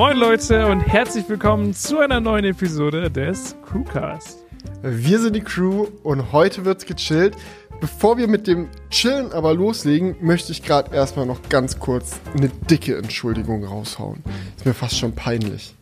[0.00, 4.46] Moin Leute und herzlich willkommen zu einer neuen Episode des Crewcast.
[4.80, 7.36] Wir sind die Crew und heute wird's gechillt.
[7.82, 12.48] Bevor wir mit dem Chillen aber loslegen, möchte ich gerade erstmal noch ganz kurz eine
[12.48, 14.24] dicke Entschuldigung raushauen.
[14.56, 15.76] Ist mir fast schon peinlich.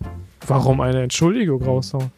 [0.48, 2.10] Warum eine Entschuldigung raushauen?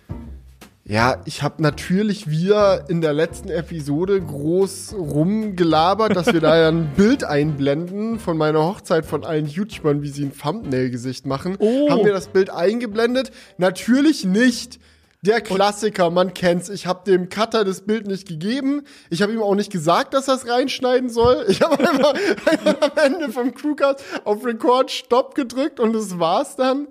[0.91, 6.66] Ja, ich habe natürlich wieder in der letzten Episode groß rumgelabert, dass wir da ja
[6.66, 11.54] ein Bild einblenden von meiner Hochzeit von allen YouTubern, wie sie ein Thumbnail-Gesicht machen.
[11.61, 11.89] Oh.
[11.90, 13.30] Haben wir das Bild eingeblendet?
[13.57, 14.81] Natürlich nicht.
[15.22, 16.68] Der Klassiker, man kennt's.
[16.68, 18.82] Ich habe dem Cutter das Bild nicht gegeben.
[19.11, 21.45] Ich habe ihm auch nicht gesagt, dass er es reinschneiden soll.
[21.46, 22.14] Ich habe einfach,
[22.50, 26.89] einfach am Ende vom Crewcast auf Record Stopp gedrückt und das war's dann.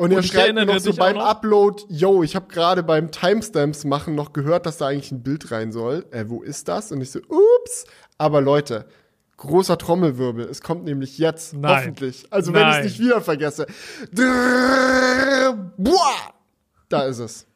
[0.00, 1.26] Und, er Und ich schreibt mir noch so beim noch?
[1.26, 5.50] Upload, yo, ich habe gerade beim Timestamps machen noch gehört, dass da eigentlich ein Bild
[5.50, 6.06] rein soll.
[6.10, 6.90] Äh, wo ist das?
[6.90, 7.84] Und ich so, ups.
[8.16, 8.86] Aber Leute,
[9.36, 10.46] großer Trommelwirbel.
[10.48, 11.76] Es kommt nämlich jetzt, Nein.
[11.80, 12.26] hoffentlich.
[12.30, 12.80] Also wenn ich Nein.
[12.80, 13.66] es nicht wieder vergesse.
[14.12, 16.32] Drrrr, Boah!
[16.88, 17.46] Da ist es.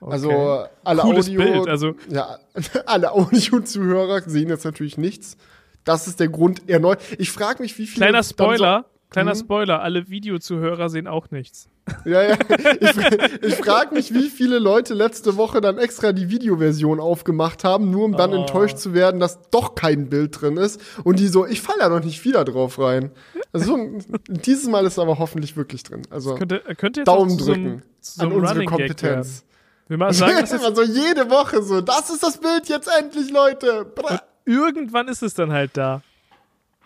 [0.00, 2.38] Also alle Cooles Audio, Bild, also- ja,
[2.86, 5.36] alle Audio-Zuhörer sehen jetzt natürlich nichts.
[5.84, 6.98] Das ist der Grund erneut.
[7.18, 9.38] Ich frage mich, wie viele Kleiner dann so- Spoiler, kleiner Mhm.
[9.38, 11.68] Spoiler, alle Videozuhörer sehen auch nichts.
[12.04, 12.36] Ja, ja.
[12.80, 17.90] Ich, ich frage mich, wie viele Leute letzte Woche dann extra die Videoversion aufgemacht haben,
[17.90, 18.36] nur um dann Oh.
[18.42, 20.80] enttäuscht zu werden, dass doch kein Bild drin ist.
[21.04, 23.10] Und die so, ich falle da noch nicht wieder drauf rein.
[23.52, 26.02] Also so, dieses Mal ist aber hoffentlich wirklich drin.
[26.10, 29.44] Also Könnte, könnte Daumen drücken so an unsere Running Kompetenz.
[29.88, 32.88] Wir mal sagen, das ist, Immer so jede Woche so, das ist das Bild jetzt
[32.98, 33.84] endlich, Leute.
[33.84, 34.22] Bra.
[34.44, 36.02] irgendwann ist es dann halt da.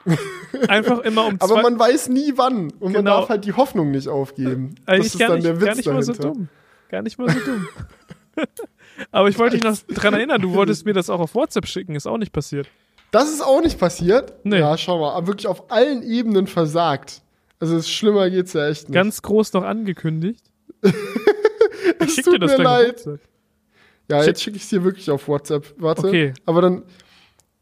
[0.69, 2.71] Einfach immer um Aber zwei, man weiß nie wann.
[2.79, 3.21] Und man Genau.
[3.21, 4.75] darf halt die Hoffnung nicht aufgeben.
[4.87, 6.29] Eigentlich das ist gar dann nicht, der Witz gar nicht mal so dahinter.
[6.35, 6.49] dumm.
[6.89, 7.69] Gar nicht mal so dumm.
[9.11, 11.95] Aber ich wollte dich noch dran erinnern, du wolltest mir das auch auf WhatsApp schicken,
[11.95, 12.69] ist auch nicht passiert.
[13.11, 14.33] Das ist auch nicht passiert.
[14.45, 14.59] Nee.
[14.59, 17.23] Ja, schau mal, aber wirklich auf allen Ebenen versagt.
[17.61, 18.95] Also es schlimmer geht's ja echt nicht.
[18.95, 20.45] Ganz groß noch angekündigt.
[22.01, 22.97] Ich schick tut dir das mir leid.
[23.07, 23.21] WhatsApp.
[24.11, 25.75] Ja, jetzt schicke ich es dir wirklich auf WhatsApp.
[25.79, 26.07] Warte.
[26.09, 26.35] Okay.
[26.45, 26.83] Aber dann,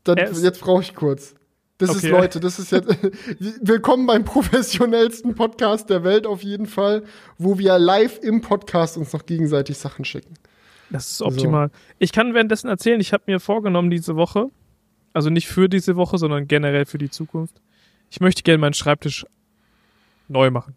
[0.02, 1.34] dann jetzt brauche ich kurz.
[1.78, 2.10] Das ist, Okay.
[2.10, 2.88] Leute, das ist jetzt,
[3.60, 7.02] willkommen beim professionellsten Podcast der Welt auf jeden Fall,
[7.36, 10.34] wo wir live im Podcast uns noch gegenseitig Sachen schicken.
[10.90, 11.70] Das ist optimal.
[11.98, 14.50] Ich kann währenddessen erzählen, ich habe mir vorgenommen diese Woche,
[15.14, 17.60] also nicht für diese Woche, sondern generell für die Zukunft,
[18.08, 19.26] ich möchte gerne meinen Schreibtisch
[20.28, 20.76] neu machen.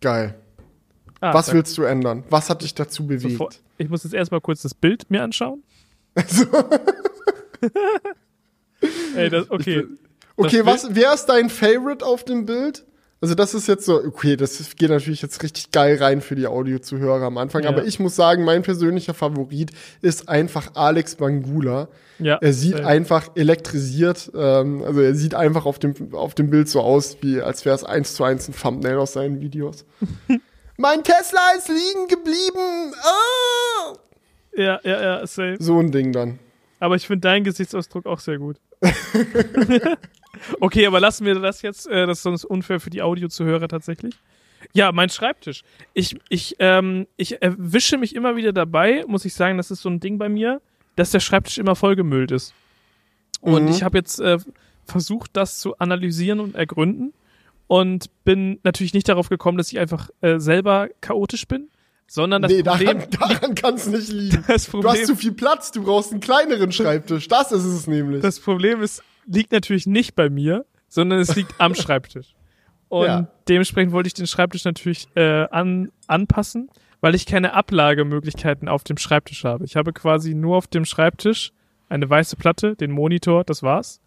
[0.00, 0.34] Geil.
[1.20, 2.24] Ah, Was da- willst du ändern?
[2.30, 3.32] Was hat dich dazu bewegt?
[3.34, 5.62] sofort- Ich muss jetzt erstmal kurz das Bild mir anschauen.
[9.14, 9.84] Ey, das, okay.
[10.44, 12.84] Okay, was, wer ist dein Favorite auf dem Bild?
[13.22, 16.46] Also das ist jetzt so, okay, das geht natürlich jetzt richtig geil rein für die
[16.46, 17.68] Audiozuhörer am Anfang, Ja.
[17.68, 21.88] aber ich muss sagen, mein persönlicher Favorit ist einfach Alex Bangula.
[22.18, 22.86] Ja, Er sieht safe.
[22.86, 27.42] einfach elektrisiert, ähm, also er sieht einfach auf dem, auf dem Bild so aus, wie
[27.42, 29.84] als wäre es eins zu eins ein Thumbnail aus seinen Videos.
[30.78, 32.94] mein Tesla ist liegen geblieben.
[33.02, 33.92] Ah!
[34.56, 35.56] Ja, ja, ja, safe.
[35.60, 36.38] So ein Ding dann.
[36.78, 38.56] Aber ich finde deinen Gesichtsausdruck auch sehr gut.
[40.60, 44.14] okay, aber lassen wir das jetzt, äh, das ist sonst unfair für die Audiozuhörer tatsächlich.
[44.72, 45.62] Ja, mein Schreibtisch.
[45.94, 49.88] Ich, ich, ähm, ich erwische mich immer wieder dabei, muss ich sagen, das ist so
[49.88, 50.60] ein Ding bei mir,
[50.96, 52.54] dass der Schreibtisch immer vollgemüllt ist.
[53.40, 53.70] Und Mhm.
[53.70, 54.38] ich habe jetzt äh,
[54.84, 57.12] versucht, das zu analysieren und ergründen
[57.68, 61.68] und bin natürlich nicht darauf gekommen, dass ich einfach äh, selber chaotisch bin,
[62.06, 64.44] sondern das nee, Problem, daran, daran kann es nicht liegen.
[64.48, 67.28] das Du Problem hast zu viel Platz, du brauchst einen kleineren Schreibtisch.
[67.28, 68.20] Das ist es nämlich.
[68.20, 69.02] Das Problem ist,
[69.32, 72.34] liegt natürlich nicht bei mir, sondern es liegt am Schreibtisch.
[72.88, 73.28] Und Ja.
[73.48, 76.68] dementsprechend wollte ich den Schreibtisch natürlich äh, an, anpassen,
[77.00, 79.64] weil ich keine Ablagemöglichkeiten auf dem Schreibtisch habe.
[79.64, 81.52] Ich habe quasi nur auf dem Schreibtisch
[81.88, 84.00] eine weiße Platte, den Monitor, das war's.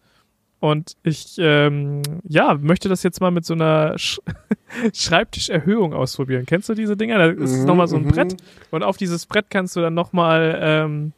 [0.60, 4.20] Und ich ähm, ja möchte das jetzt mal mit so einer Sch
[4.94, 6.46] Schreibtischerhöhung ausprobieren.
[6.46, 7.18] Kennst du diese Dinger?
[7.18, 8.08] Da ist Mhm, nochmal so ein mhm.
[8.08, 8.36] Brett
[8.70, 11.12] und auf dieses Brett kannst du dann nochmal ähm,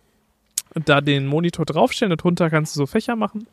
[0.84, 3.46] da den Monitor draufstellen und drunter kannst du so Fächer machen.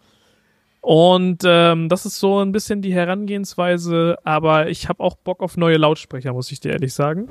[0.84, 5.56] Und ähm, das ist so ein bisschen die Herangehensweise, aber ich habe auch Bock auf
[5.56, 7.30] neue Lautsprecher, muss ich dir ehrlich sagen.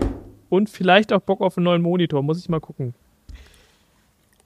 [0.49, 2.95] Und vielleicht auch Bock auf einen neuen Monitor, muss ich mal gucken.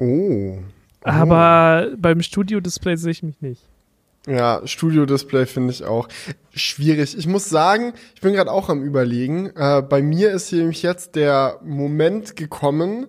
[0.01, 0.59] Oh.
[1.03, 3.63] Aber beim Studio-Display sehe ich mich nicht.
[4.27, 6.09] Ja, Studio-Display finde ich auch
[6.53, 7.17] schwierig.
[7.17, 9.53] Ich muss sagen, ich bin gerade auch am überlegen.
[9.55, 13.07] Äh, bei mir ist hier nämlich jetzt der Moment gekommen.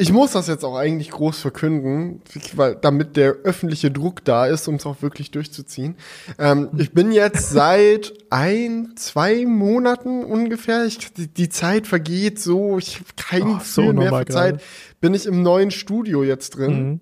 [0.00, 2.22] Ich muss das jetzt auch eigentlich groß verkünden,
[2.54, 5.96] weil damit der öffentliche Druck da ist, um es auch wirklich durchzuziehen.
[6.38, 12.78] Ähm, ich bin jetzt seit ein, zwei Monaten ungefähr, ich, die, die Zeit vergeht so,
[12.78, 14.62] ich habe kein Ach, so mehr für Zeit,
[15.00, 16.90] bin ich im neuen Studio jetzt drin.
[16.90, 17.00] Mhm.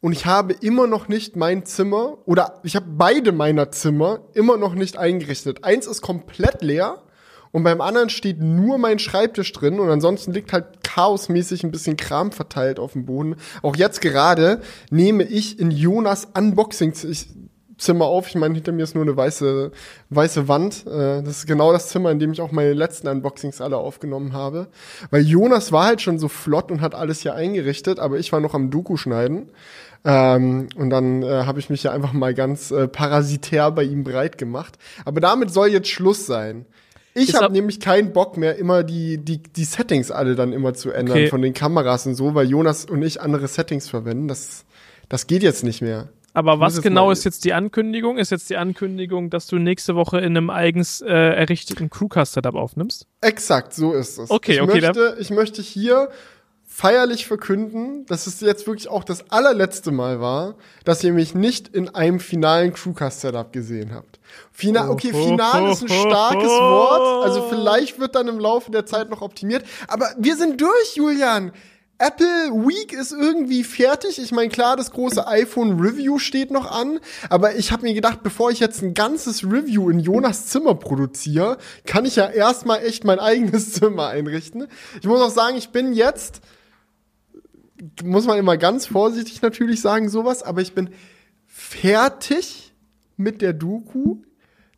[0.00, 4.56] Und ich habe immer noch nicht mein Zimmer oder ich habe beide meiner Zimmer immer
[4.56, 5.64] noch nicht eingerichtet.
[5.64, 7.02] Eins ist komplett leer
[7.56, 11.96] und beim anderen steht nur mein Schreibtisch drin und ansonsten liegt halt chaosmäßig ein bisschen
[11.96, 13.36] Kram verteilt auf dem Boden.
[13.62, 14.60] Auch jetzt gerade
[14.90, 16.92] nehme ich in Jonas Unboxing
[17.78, 18.28] Zimmer auf.
[18.28, 19.70] Ich meine, hinter mir ist nur eine weiße,
[20.10, 20.86] weiße Wand.
[20.86, 24.34] Äh, das ist genau das Zimmer, in dem ich auch meine letzten Unboxings alle aufgenommen
[24.34, 24.66] habe.
[25.08, 28.40] Weil Jonas war halt schon so flott und hat alles hier eingerichtet, aber ich war
[28.40, 29.48] noch am Doku schneiden.
[30.04, 34.04] Ähm, und dann äh, habe ich mich ja einfach mal ganz äh, parasitär bei ihm
[34.04, 34.76] breit gemacht.
[35.06, 36.66] Aber damit soll jetzt Schluss sein.
[37.16, 40.90] Ich habe nämlich keinen Bock mehr, immer die, die, die Settings alle dann immer zu
[40.90, 41.28] ändern okay.
[41.28, 44.28] von den Kameras und so, weil Jonas und ich andere Settings verwenden.
[44.28, 44.64] Das,
[45.08, 46.08] das geht jetzt nicht mehr.
[46.36, 48.18] Aber was genau ist jetzt die Ankündigung?
[48.18, 53.06] Ist jetzt die Ankündigung, dass du nächste Woche in einem eigens äh, errichteten Crewcast-Setup aufnimmst?
[53.22, 54.30] Exakt, so ist es.
[54.30, 54.82] Okay, ich okay.
[54.82, 56.10] Möchte, ich möchte hier
[56.76, 61.68] feierlich verkünden, dass es jetzt wirklich auch das allerletzte Mal war, dass ihr mich nicht
[61.68, 64.20] in einem finalen Crewcast-Setup gesehen habt.
[64.52, 69.08] Final, okay, final ist ein starkes Wort, also vielleicht wird dann im Laufe der Zeit
[69.08, 71.52] noch optimiert, aber wir sind durch, Julian.
[71.98, 74.18] Apple Week ist irgendwie fertig.
[74.18, 77.00] Ich meine, klar, das große iPhone Review steht noch an,
[77.30, 81.56] aber ich habe mir gedacht, bevor ich jetzt ein ganzes Review in Jonas Zimmer produziere,
[81.86, 84.66] kann ich ja erstmal echt mein eigenes Zimmer einrichten.
[85.00, 86.42] Ich muss auch sagen, ich bin jetzt
[88.02, 90.90] muss man immer ganz vorsichtig natürlich sagen sowas, aber ich bin
[91.46, 92.74] fertig
[93.16, 94.22] mit der Doku.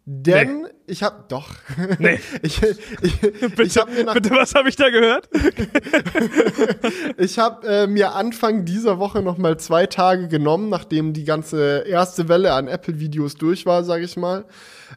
[0.04, 0.68] Denn nee.
[0.88, 1.50] Ich habe doch.
[1.98, 2.18] Nee.
[2.42, 2.60] ich,
[3.02, 5.28] ich, bitte, ich hab mir nach, bitte, was habe ich da gehört?
[7.16, 11.84] ich habe äh, mir Anfang dieser Woche noch mal zwei Tage genommen, nachdem die ganze
[11.86, 14.44] erste Welle an Apple-Videos durch war, sage ich mal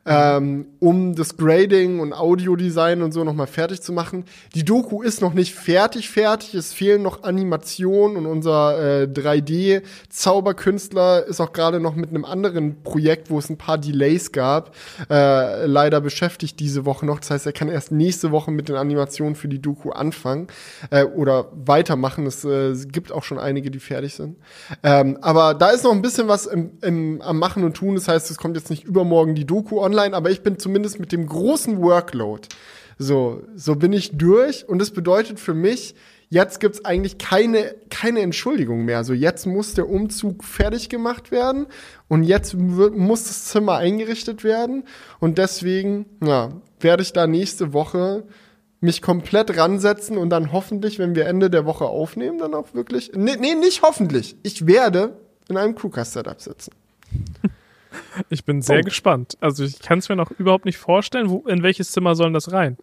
[0.06, 4.26] ähm, um das Grading und Audiodesign und so nochmal fertig zu machen.
[4.56, 6.54] Die Doku ist noch nicht fertig, fertig.
[6.54, 12.84] Es fehlen noch Animationen und unser äh, 3D-Zauberkünstler ist auch gerade noch mit einem anderen
[12.84, 14.76] Projekt, wo es ein paar Delays gab,
[15.10, 17.20] äh, leider beschäftigt diese Woche noch.
[17.20, 20.48] Das heißt, er kann erst nächste Woche mit den Animationen für die Doku anfangen
[20.92, 22.28] äh, oder weitermachen.
[22.28, 24.38] Es äh, gibt auch schon einige, die fertig sind.
[24.84, 27.96] Ähm, aber da ist noch ein bisschen was im, im, am Machen und Tun.
[27.96, 31.12] Das heißt, es kommt jetzt nicht übermorgen die Doku online, aber ich bin zumindest mit
[31.12, 32.48] dem großen Workload.
[33.00, 35.96] So, so bin ich durch und das bedeutet für mich,
[36.32, 39.04] jetzt gibt's eigentlich keine, keine Entschuldigung mehr.
[39.04, 41.68] So, jetzt muss der Umzug fertig gemacht werden
[42.08, 44.86] und jetzt muss das Zimmer eingerichtet werden
[45.20, 48.24] und deswegen, ja, werde ich da nächste Woche
[48.80, 53.12] mich komplett ransetzen und dann hoffentlich, wenn wir Ende der Woche aufnehmen, dann auch wirklich,
[53.14, 55.18] nee, nee nicht hoffentlich, ich werde
[55.50, 56.72] in einem Crewcast-Setup sitzen.
[58.30, 58.84] Ich bin sehr oh.
[58.84, 59.38] gespannt.
[59.42, 62.54] Also ich kann es mir noch überhaupt nicht vorstellen, wo, in welches Zimmer sollen das
[62.54, 62.78] rein?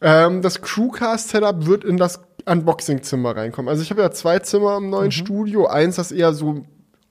[0.00, 3.68] Ähm, das Crewcast-Setup wird in das Unboxing-Zimmer reinkommen.
[3.68, 5.12] Also ich habe ja zwei Zimmer im neuen mhm.
[5.12, 5.66] Studio.
[5.66, 6.64] Eins, das eher so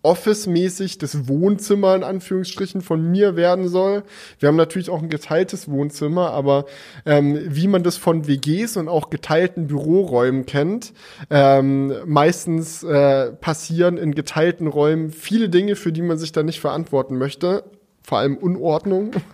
[0.05, 4.03] Office-mäßig das Wohnzimmer in Anführungsstrichen von mir werden soll.
[4.39, 6.65] Wir haben natürlich auch ein geteiltes Wohnzimmer, aber
[7.07, 10.93] ähm, wie man das von WGs und auch geteilten Büroräumen kennt,
[11.31, 16.59] ähm, meistens äh, passieren in geteilten Räumen viele Dinge, für die man sich dann nicht
[16.59, 17.63] verantworten möchte
[18.05, 19.11] vor allem Unordnung.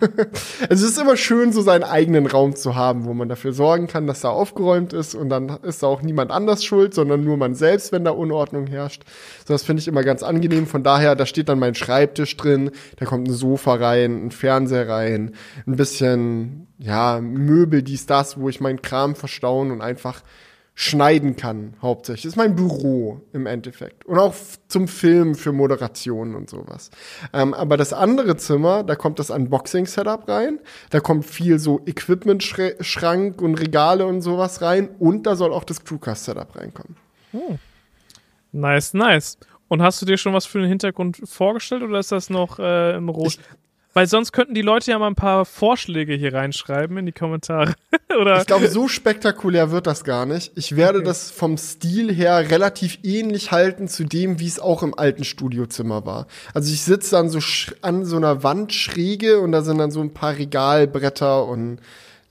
[0.68, 3.86] also es ist immer schön, so seinen eigenen Raum zu haben, wo man dafür sorgen
[3.86, 7.36] kann, dass er aufgeräumt ist und dann ist da auch niemand anders schuld, sondern nur
[7.36, 9.02] man selbst, wenn da Unordnung herrscht.
[9.46, 10.66] So, das finde ich immer ganz angenehm.
[10.66, 14.88] Von daher, da steht dann mein Schreibtisch drin, da kommt ein Sofa rein, ein Fernseher
[14.88, 15.34] rein,
[15.66, 20.22] ein bisschen, ja, Möbel, dies, das, wo ich meinen Kram verstauen und einfach
[20.74, 22.22] schneiden kann, hauptsächlich.
[22.22, 24.06] Das ist mein Büro im Endeffekt.
[24.06, 24.34] Und auch
[24.68, 26.90] zum Film für Moderationen und sowas.
[27.32, 30.60] Ähm, aber das andere Zimmer, da kommt das Unboxing-Setup rein.
[30.90, 34.88] Da kommt viel so Equipment-Schrank und Regale und sowas rein.
[34.98, 36.96] Und da soll auch das Crewcast-Setup reinkommen.
[37.32, 37.58] Hm.
[38.52, 39.38] Nice, nice.
[39.68, 42.96] Und hast du dir schon was für den Hintergrund vorgestellt oder ist das noch äh,
[42.96, 43.38] im Rot?
[43.94, 47.74] Weil sonst könnten die Leute ja mal ein paar Vorschläge hier reinschreiben in die Kommentare.
[48.20, 48.40] Oder?
[48.40, 50.52] Ich glaube, so spektakulär wird das gar nicht.
[50.54, 51.06] Ich werde okay.
[51.06, 56.06] das vom Stil her relativ ähnlich halten zu dem, wie es auch im alten Studiozimmer
[56.06, 56.26] war.
[56.54, 57.38] Also ich sitze dann so
[57.82, 61.78] an so einer Wandschräge und da sind dann so ein paar Regalbretter und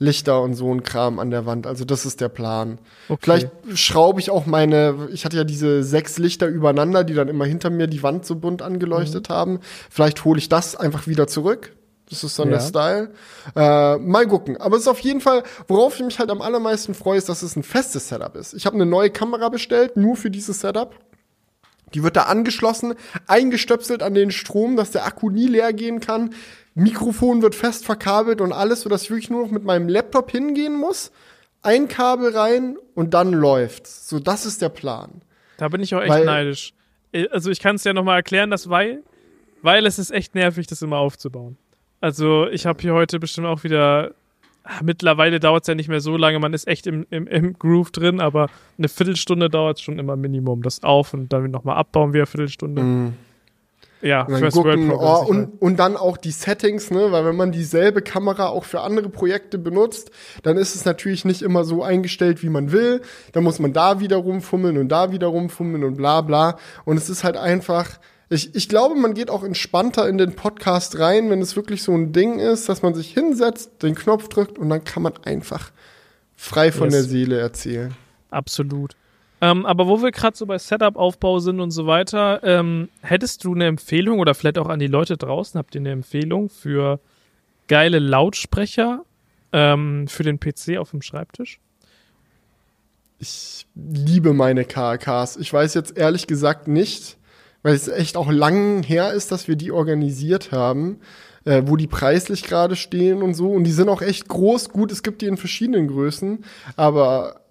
[0.02, 1.66] Lichter und so ein Kram an der Wand.
[1.66, 2.78] Also das ist der Plan.
[3.08, 3.20] Okay.
[3.22, 7.44] Vielleicht schraube ich auch meine, ich hatte ja diese sechs Lichter übereinander, die dann immer
[7.44, 9.34] hinter mir die Wand so bunt angeleuchtet mhm.
[9.34, 9.60] haben.
[9.90, 11.72] Vielleicht hole ich das einfach wieder zurück.
[12.10, 12.58] Das ist dann ja.
[12.58, 13.10] der Style.
[13.56, 14.56] Äh, mal gucken.
[14.58, 17.42] Aber es ist auf jeden Fall, worauf ich mich halt am allermeisten freue, ist, dass
[17.42, 18.54] es ein festes Setup ist.
[18.54, 20.94] Ich habe eine neue Kamera bestellt, nur für dieses Setup.
[21.94, 22.94] Die wird da angeschlossen,
[23.26, 26.34] eingestöpselt an den Strom, dass der Akku nie leer gehen kann.
[26.74, 30.74] Mikrofon wird fest verkabelt und alles, sodass ich wirklich nur noch mit meinem Laptop hingehen
[30.74, 31.12] muss,
[31.62, 34.08] ein Kabel rein und dann läuft's.
[34.08, 35.22] So, das ist der Plan.
[35.58, 36.72] Da bin ich auch echt weil, neidisch.
[37.12, 39.02] Äh, also ich kann es ja nochmal erklären, dass weil,
[39.60, 41.56] weil es ist echt nervig, das immer aufzubauen.
[42.00, 44.12] Also ich habe hier heute bestimmt auch wieder
[44.82, 47.90] mittlerweile dauert es ja nicht mehr so lange, man ist echt im, im, im Groove
[47.90, 48.48] drin, aber
[48.78, 50.62] eine Viertelstunde dauert es schon immer Minimum.
[50.62, 52.82] Das auf und dann nochmal abbauen, wieder Viertelstunde.
[52.82, 53.14] Mhm.
[54.02, 57.12] Ja, Und, dann First gucken, World oh, und, und dann auch die Settings, ne?
[57.12, 60.10] Weil wenn man dieselbe Kamera auch für andere Projekte benutzt,
[60.42, 63.00] dann ist es natürlich nicht immer so eingestellt, wie man will.
[63.32, 66.58] Dann muss man da wieder rumfummeln und da wieder rumfummeln und bla bla.
[66.84, 67.98] Und es ist halt einfach.
[68.28, 71.92] Ich, ich glaube, man geht auch entspannter in den Podcast rein, wenn es wirklich so
[71.92, 75.70] ein Ding ist, dass man sich hinsetzt, den Knopf drückt und dann kann man einfach
[76.34, 76.92] frei von Yes.
[76.94, 77.94] der Seele erzählen.
[78.30, 78.96] Absolut.
[79.42, 83.54] Ähm, aber wo wir gerade so bei Setup-Aufbau sind und so weiter, ähm, hättest du
[83.54, 87.00] eine Empfehlung oder vielleicht auch an die Leute draußen, habt ihr eine Empfehlung für
[87.66, 89.04] geile Lautsprecher
[89.52, 91.58] ähm, für den PC auf dem Schreibtisch?
[93.18, 95.36] Ich liebe meine KAKs.
[95.36, 97.18] Ich weiß jetzt ehrlich gesagt nicht,
[97.64, 101.00] weil es echt auch lang her ist, dass wir die organisiert haben,
[101.44, 103.50] äh, wo die preislich gerade stehen und so.
[103.50, 104.68] Und die sind auch echt groß.
[104.68, 106.44] Gut, es gibt die in verschiedenen Größen,
[106.76, 107.41] aber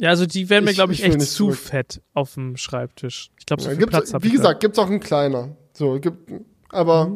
[0.00, 1.56] Ja, also die wären mir, glaube ich, ich echt zu zurück.
[1.56, 3.30] fett auf dem Schreibtisch.
[3.38, 4.36] Ich glaube, so ja, viel Platz wie ich da.
[4.38, 5.50] gesagt, gibt's auch ein kleiner.
[5.74, 6.32] So, gibt,
[6.70, 7.12] aber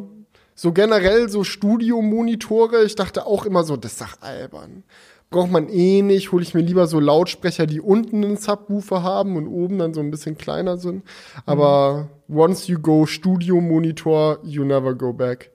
[0.54, 4.84] so generell so Studiomonitore, ich dachte auch immer so, das ist doch albern.
[5.30, 9.36] Braucht man eh nicht, hole ich mir lieber so Lautsprecher, die unten einen Subwoofer haben
[9.36, 11.04] und oben dann so ein bisschen kleiner sind.
[11.46, 15.50] Aber once you go Studio-Monitor, you never go back.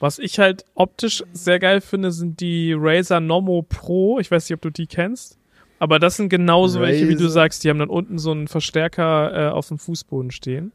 [0.00, 4.18] Was ich halt optisch sehr geil finde, sind die Razer Nomo Pro.
[4.20, 5.38] Ich weiß nicht, ob du die kennst.
[5.84, 7.30] Aber das sind genauso welche, wie du Razer?
[7.34, 7.62] sagst.
[7.62, 10.72] Die haben dann unten so einen Verstärker äh, auf dem Fußboden stehen.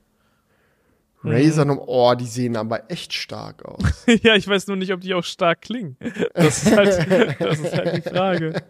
[1.24, 4.06] Razer, Nom- oh, die sehen aber echt stark aus.
[4.22, 5.98] ja, ich weiß nur nicht, ob die auch stark klingen.
[6.36, 7.08] Das ist halt,
[7.40, 8.62] das ist halt die Frage.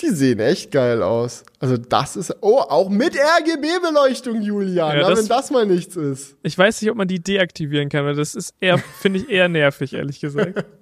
[0.00, 1.44] Die sehen echt geil aus.
[1.60, 5.94] Also das ist, oh, auch mit RGB-Beleuchtung, Julian, Ja, na, das- wenn das mal nichts
[5.94, 6.36] ist.
[6.42, 9.48] Ich weiß nicht, ob man die deaktivieren kann, weil das ist eher, finde ich, eher
[9.48, 10.64] nervig, ehrlich gesagt.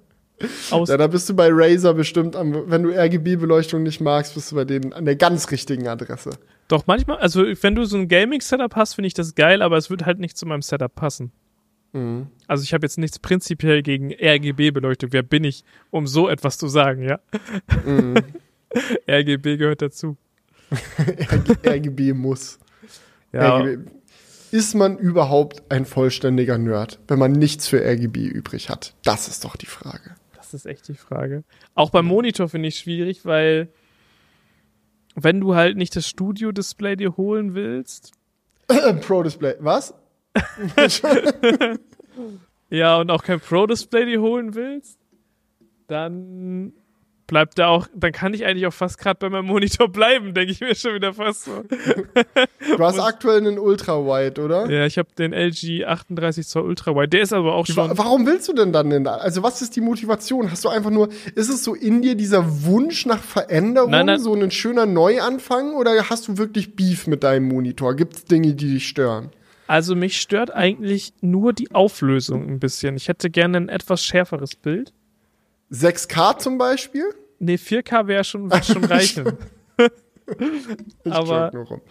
[0.71, 4.51] Aus Ja, da bist du bei Razer bestimmt, am, wenn du RGB-Beleuchtung nicht magst, bist
[4.51, 6.31] du bei denen an der ganz richtigen Adresse.
[6.67, 9.89] Doch manchmal, also wenn du so ein Gaming-Setup hast, finde ich das geil, aber es
[9.89, 11.31] wird halt nicht zu meinem Setup passen.
[11.93, 12.27] Mhm.
[12.47, 15.13] Also ich habe jetzt nichts prinzipiell gegen RGB-Beleuchtung.
[15.13, 17.19] Wer bin ich, um so etwas zu sagen, ja?
[17.85, 18.15] Mhm.
[19.09, 20.17] RGB gehört dazu.
[21.65, 22.59] RGB muss.
[23.31, 23.89] Ja, RGB.
[24.51, 28.93] Ist man überhaupt ein vollständiger Nerd, wenn man nichts für RGB übrig hat?
[29.03, 30.15] Das ist doch die Frage.
[30.53, 31.43] Das ist echt die Frage.
[31.75, 33.69] Auch beim Monitor finde ich schwierig, weil
[35.15, 38.13] wenn du halt nicht das Studio-Display dir holen willst,
[39.01, 39.55] Pro Display.
[39.59, 39.93] Was?
[42.69, 44.99] ja, und auch kein Pro-Display dir holen willst,
[45.87, 46.73] dann
[47.33, 50.51] bleibt da auch, dann kann ich eigentlich auch fast gerade bei meinem Monitor bleiben, denke
[50.51, 51.63] ich mir schon wieder fast so.
[52.77, 54.69] Du hast aktuell einen Ultra-Wide, oder?
[54.69, 57.09] Ja, ich habe den LG 38 Zoll Ultra Wide.
[57.09, 57.97] Der ist aber auch schon.
[57.97, 59.15] Warum willst du denn dann denn da?
[59.15, 60.51] Also was ist die Motivation?
[60.51, 64.19] Hast du einfach nur, ist es so in dir dieser Wunsch nach Veränderung, Nein, nein.
[64.19, 67.95] so ein schöner Neuanfang oder hast du wirklich Beef mit deinem Monitor?
[67.95, 69.31] Gibt es Dinge, die dich stören?
[69.65, 72.95] Also mich stört eigentlich nur die Auflösung ein bisschen.
[72.95, 74.93] Ich hätte gerne ein etwas schärferes Bild.
[75.71, 77.05] 6K zum Beispiel?
[77.45, 79.33] Nee, 4K wäre schon, wär schon reichen.
[81.03, 81.81] Ich Aber- joke nur rum.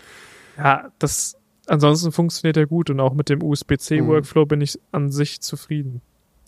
[0.57, 1.37] ja, das.
[1.67, 6.01] Ansonsten funktioniert er gut und auch mit dem USB-C-Workflow bin ich an sich zufrieden.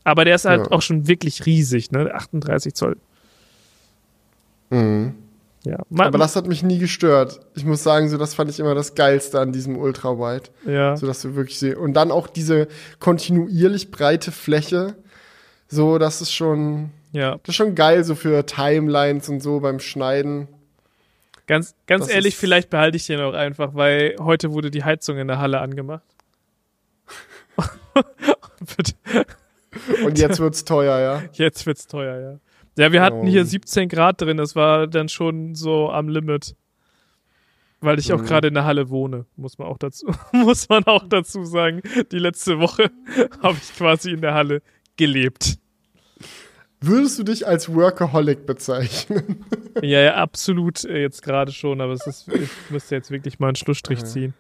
[0.03, 0.73] Aber der ist halt Ja.
[0.73, 2.13] auch schon wirklich riesig, ne?
[2.15, 2.97] 38 Zoll.
[4.71, 5.15] Mhm.
[5.65, 5.79] Ja.
[5.89, 7.41] Ma- Aber das hat mich nie gestört.
[7.55, 10.51] Ich muss sagen, so das fand ich immer das Geilste an diesem Ultra-Wide.
[10.67, 10.97] ja.
[10.97, 11.77] So dass du wirklich siehst.
[11.77, 12.69] Und dann auch diese
[12.99, 14.95] kontinuierlich breite Fläche.
[15.69, 17.37] So, das ist schon, ja.
[17.39, 20.49] das ist schon geil, so für Timelines und so beim Schneiden.
[21.47, 25.19] Ganz, ganz Das ehrlich, vielleicht behalte ich den auch einfach, weil heute wurde die Heizung
[25.19, 26.03] in der Halle angemacht.
[30.05, 31.23] Und jetzt wird's teuer, ja.
[31.33, 32.39] Jetzt wird's teuer, ja.
[32.83, 36.57] Ja, wir hatten hier 17 Grad drin, das war dann schon so am Limit.
[37.81, 38.27] Weil ich auch Mhm.
[38.27, 41.83] gerade in der Halle wohne, muss man auch dazu, muss man auch dazu sagen.
[42.11, 42.91] Die letzte Woche
[43.43, 44.63] habe ich quasi in der Halle
[44.97, 45.59] gelebt.
[46.87, 49.45] Würdest du dich als Workaholic bezeichnen?
[49.83, 53.49] Ja, ja, absolut äh, jetzt gerade schon, aber es ist, ich müsste jetzt wirklich mal
[53.49, 54.05] einen Schlussstrich Ja.
[54.05, 54.35] ziehen.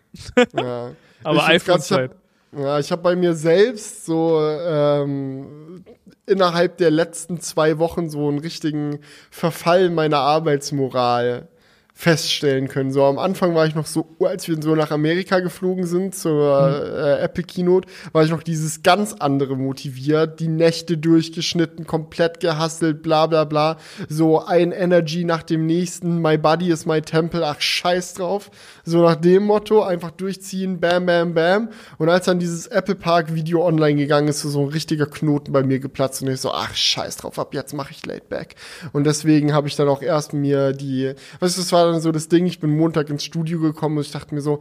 [0.56, 0.92] ja.
[1.24, 2.12] Aber iPhone-Zeit.
[2.56, 5.84] Ja, ich habe bei mir selbst so ähm,
[6.26, 11.48] innerhalb der letzten zwei Wochen so einen richtigen Verfall meiner Arbeitsmoral
[11.96, 12.90] feststellen können.
[12.90, 16.68] So am Anfang war ich noch so, als wir so nach Amerika geflogen sind zur
[16.68, 16.96] mhm.
[16.96, 23.02] äh, Epic Keynote, war ich noch dieses ganz andere motiviert, die Nächte durchgeschnitten, komplett gehasselt,
[23.02, 23.76] bla bla bla.
[24.08, 28.50] So ein Energy nach dem nächsten, my body is my temple, ach scheiß drauf.
[28.84, 31.68] So nach dem Motto, einfach durchziehen, bam, bam, bam.
[31.98, 35.52] Und als dann dieses Apple Park Video online gegangen ist, ist so ein richtiger Knoten
[35.52, 38.56] bei mir geplatzt und ich so, ach scheiß drauf, ab jetzt mache ich Laid Back.
[38.92, 42.12] Und deswegen habe ich dann auch erst mir die, weißt du, das war dann so
[42.12, 44.60] das Ding, ich bin Montag ins Studio gekommen und ich dachte mir so,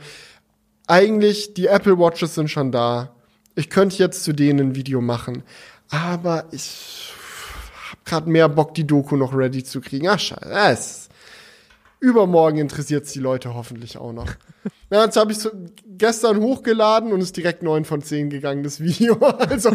[0.88, 3.16] eigentlich, die Apple Watches sind schon da.
[3.56, 5.44] Ich könnte jetzt zu denen ein Video machen.
[5.90, 7.14] Aber ich
[7.92, 10.08] hab grad mehr Bock, die Doku noch ready zu kriegen.
[10.08, 11.10] Ach, scheiße.
[12.00, 14.28] Übermorgen interessiert es die Leute hoffentlich auch noch.
[14.90, 15.50] Ja, jetzt habe ich so
[15.88, 19.16] gestern hochgeladen und ist direkt 9 von 10 gegangen, das Video.
[19.50, 19.72] Also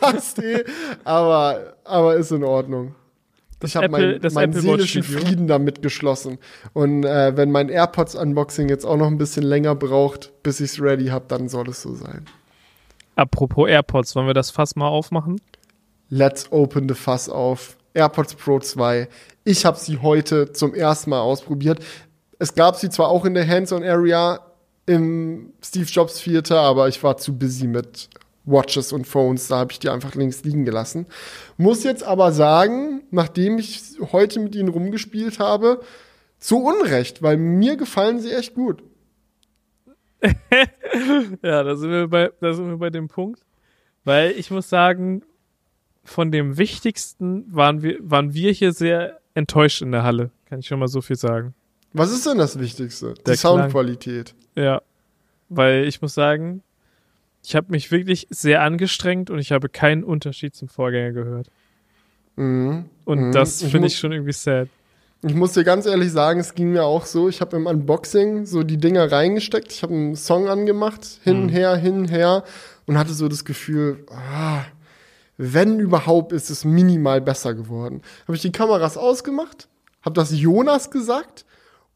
[0.00, 0.64] passt eh.
[1.02, 2.94] Aber, aber ist in Ordnung.
[3.62, 6.38] Ich habe meinen mein seelischen Frieden damit geschlossen.
[6.72, 10.80] Und äh, wenn mein AirPods-Unboxing jetzt auch noch ein bisschen länger braucht, bis ich es
[10.80, 12.26] ready habe, dann soll es so sein.
[13.16, 15.40] Apropos AirPods, wollen wir das Fass mal aufmachen?
[16.08, 17.76] Let's open the Fass auf.
[17.94, 19.08] AirPods Pro 2.
[19.44, 21.80] Ich habe sie heute zum ersten Mal ausprobiert.
[22.38, 24.40] Es gab sie zwar auch in der Hands-on-Area
[24.86, 28.08] im Steve Jobs Theater, aber ich war zu busy mit
[28.48, 29.48] Watches und Phones.
[29.48, 31.06] Da habe ich die einfach links liegen gelassen.
[31.56, 35.80] Muss jetzt aber sagen, nachdem ich heute mit ihnen rumgespielt habe,
[36.38, 38.82] zu Unrecht, weil mir gefallen sie echt gut.
[41.42, 43.44] ja, da sind, wir bei, da sind wir bei dem Punkt.
[44.04, 45.22] Weil ich muss sagen,
[46.04, 50.30] von dem Wichtigsten waren wir, waren wir hier sehr enttäuscht in der Halle.
[50.46, 51.54] Kann ich schon mal so viel sagen.
[51.92, 53.14] Was ist denn das Wichtigste?
[53.26, 54.34] Der Die Soundqualität.
[54.54, 54.82] Ja.
[55.48, 56.62] Weil ich muss sagen,
[57.42, 61.50] ich habe mich wirklich sehr angestrengt und ich habe keinen Unterschied zum Vorgänger gehört.
[62.36, 62.86] Mhm.
[63.04, 63.32] Und mhm.
[63.32, 64.68] das finde ich schon irgendwie sad.
[65.22, 67.28] Ich muss dir ganz ehrlich sagen, es ging mir auch so.
[67.28, 69.72] Ich habe im Unboxing so die Dinger reingesteckt.
[69.72, 71.48] Ich habe einen Song angemacht, hin, mhm.
[71.48, 72.44] her, hin, her
[72.86, 74.64] und hatte so das Gefühl, ah,
[75.36, 78.02] wenn überhaupt, ist es minimal besser geworden.
[78.24, 79.68] Habe ich die Kameras ausgemacht,
[80.02, 81.44] habe das Jonas gesagt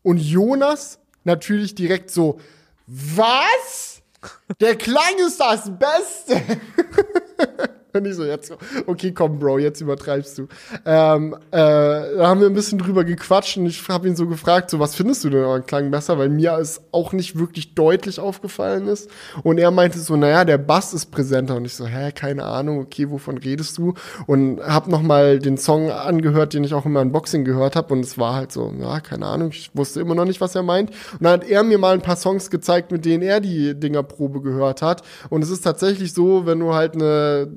[0.02, 2.40] und Jonas natürlich direkt so,
[2.86, 3.91] was?
[4.60, 6.40] Der Klang ist das Beste.
[7.94, 8.56] Und ich so, jetzt,
[8.86, 10.48] okay, komm, Bro, jetzt übertreibst du.
[10.86, 14.70] Ähm, äh, da haben wir ein bisschen drüber gequatscht und ich habe ihn so gefragt,
[14.70, 16.16] so, was findest du denn an Klang besser?
[16.18, 19.10] Weil mir es auch nicht wirklich deutlich aufgefallen ist.
[19.42, 21.56] Und er meinte so, naja, der Bass ist präsenter.
[21.56, 23.94] Und ich so, hä, keine Ahnung, okay, wovon redest du?
[24.26, 27.92] Und hab noch mal den Song angehört, den ich auch im Unboxing gehört habe.
[27.92, 30.62] Und es war halt so, ja, keine Ahnung, ich wusste immer noch nicht, was er
[30.62, 30.90] meint.
[31.12, 34.40] Und dann hat er mir mal ein paar Songs gezeigt, mit denen er die Dingerprobe
[34.40, 35.02] gehört hat.
[35.28, 37.48] Und es ist tatsächlich so, wenn du halt eine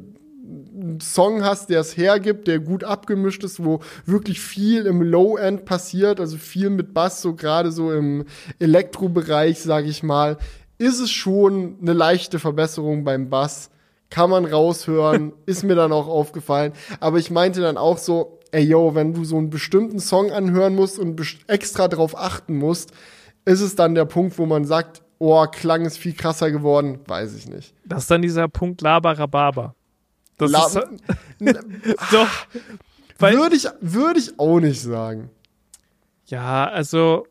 [1.00, 6.20] Song hast, der es hergibt, der gut abgemischt ist, wo wirklich viel im Low-End passiert,
[6.20, 8.26] also viel mit Bass, so gerade so im
[8.60, 10.38] Elektrobereich, sage ich mal,
[10.78, 13.72] ist es schon eine leichte Verbesserung beim Bass.
[14.10, 16.74] Kann man raushören, ist mir dann auch aufgefallen.
[17.00, 20.76] Aber ich meinte dann auch so, ey yo, wenn du so einen bestimmten Song anhören
[20.76, 22.92] musst und extra drauf achten musst,
[23.46, 27.36] ist es dann der Punkt, wo man sagt, oh, Klang ist viel krasser geworden, weiß
[27.36, 27.74] ich nicht.
[27.86, 29.76] Das ist dann dieser Punkt Labarababa.
[30.38, 30.80] Das La ist,
[32.12, 32.30] Doch.
[33.20, 35.30] Würde ich, würde ich auch nicht sagen.
[36.26, 37.28] Ja, also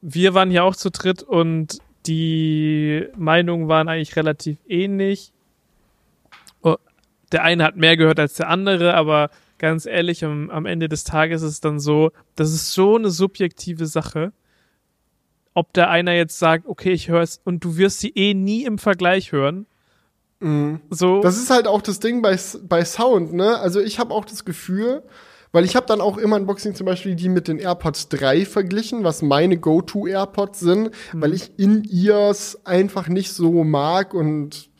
[0.00, 5.32] wir waren ja auch zu dritt und die Meinungen waren eigentlich relativ ähnlich.
[6.62, 6.76] Oh,
[7.30, 11.04] der eine hat mehr gehört als der andere, aber ganz ehrlich, am, am Ende des
[11.04, 14.32] Tages ist es dann so, das ist so eine subjektive Sache.
[15.52, 18.64] Ob der einer jetzt sagt, okay, ich höre es und du wirst sie eh nie
[18.64, 19.66] im Vergleich hören,
[20.40, 20.80] Mhm.
[20.90, 21.20] So.
[21.20, 23.58] Das ist halt auch das Ding bei, bei Sound, ne?
[23.58, 25.02] Also ich habe auch das Gefühl,
[25.52, 29.04] weil ich habe dann auch immer Unboxing zum Beispiel die mit den AirPods 3 verglichen,
[29.04, 31.20] was meine Go-To-AirPods sind, mhm.
[31.22, 34.70] weil ich in ears einfach nicht so mag und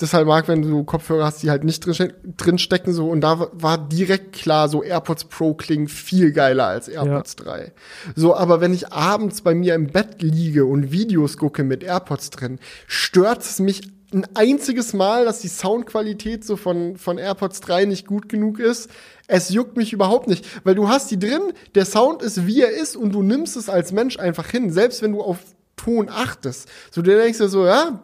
[0.00, 3.48] deshalb mag, wenn du Kopfhörer hast, die halt nicht drin, drin stecken so und da
[3.52, 7.44] war direkt klar, so AirPods Pro klingen viel geiler als AirPods ja.
[7.44, 7.72] 3.
[8.16, 12.30] So, aber wenn ich abends bei mir im Bett liege und Videos gucke mit AirPods
[12.30, 17.84] drin, stört es mich ein einziges Mal, dass die Soundqualität so von, von AirPods 3
[17.84, 18.88] nicht gut genug ist.
[19.26, 22.70] Es juckt mich überhaupt nicht, weil du hast die drin, der Sound ist wie er
[22.70, 25.38] ist und du nimmst es als Mensch einfach hin, selbst wenn du auf
[25.76, 26.68] Ton achtest.
[26.90, 28.00] So, du denkst dir so, ja,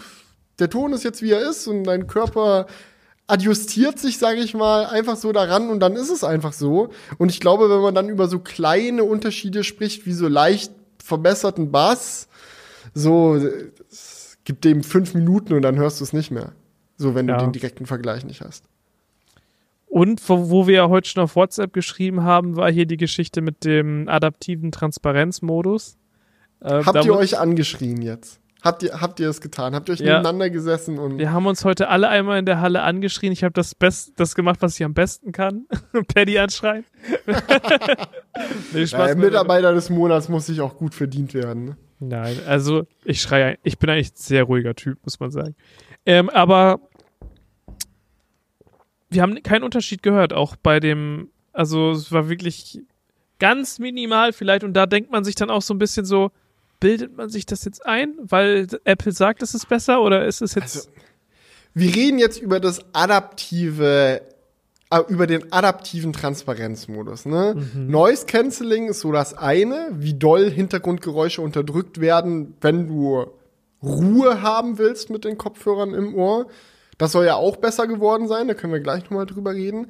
[0.58, 2.66] der Ton ist jetzt wie er ist und dein Körper
[3.28, 6.90] adjustiert sich, sage ich mal, einfach so daran und dann ist es einfach so.
[7.16, 11.70] Und ich glaube, wenn man dann über so kleine Unterschiede spricht, wie so leicht verbesserten
[11.70, 12.26] Bass,
[12.92, 13.40] so
[14.50, 16.50] gib dem fünf Minuten und dann hörst du es nicht mehr.
[16.96, 17.36] So, wenn ja.
[17.36, 18.64] du den direkten Vergleich nicht hast.
[19.86, 23.64] Und wo, wir ja heute schon auf WhatsApp geschrieben haben, war hier die Geschichte mit
[23.64, 25.96] dem adaptiven Transparenzmodus.
[26.62, 28.40] Ähm, Habt ihr euch angeschrien jetzt?
[28.62, 29.74] Habt ihr, habt ihr es getan?
[29.74, 30.16] Habt ihr euch ja.
[30.18, 31.18] nebeneinander gesessen und.
[31.18, 33.32] Wir haben uns heute alle einmal in der Halle angeschrien.
[33.32, 35.66] Ich habe das Best, das gemacht, was ich am besten kann.
[36.12, 36.84] Paddy anschreien.
[38.72, 41.66] nee, Spaß ja, Mitarbeiter des Monats muss sich auch gut verdient werden.
[41.66, 41.76] Ne?
[42.00, 45.54] Nein, also ich schreie, ich bin eigentlich ein sehr ruhiger Typ, muss man sagen.
[46.06, 46.80] Ähm, aber
[49.10, 52.80] wir haben keinen Unterschied gehört, auch bei dem, also es war wirklich
[53.38, 56.30] ganz minimal vielleicht und da denkt man sich dann auch so ein bisschen so,
[56.80, 60.54] bildet man sich das jetzt ein, weil Apple sagt, es ist besser oder ist es
[60.54, 60.76] jetzt.
[60.76, 60.90] Also,
[61.74, 64.22] wir reden jetzt über das adaptive,
[65.08, 67.26] über den adaptiven Transparenzmodus.
[67.26, 67.54] Ne?
[67.56, 67.90] Mhm.
[67.90, 73.26] Noise Cancelling ist so das eine, wie doll Hintergrundgeräusche unterdrückt werden, wenn du
[73.82, 76.46] Ruhe haben willst mit den Kopfhörern im Ohr.
[76.98, 79.86] Das soll ja auch besser geworden sein, da können wir gleich nochmal drüber reden.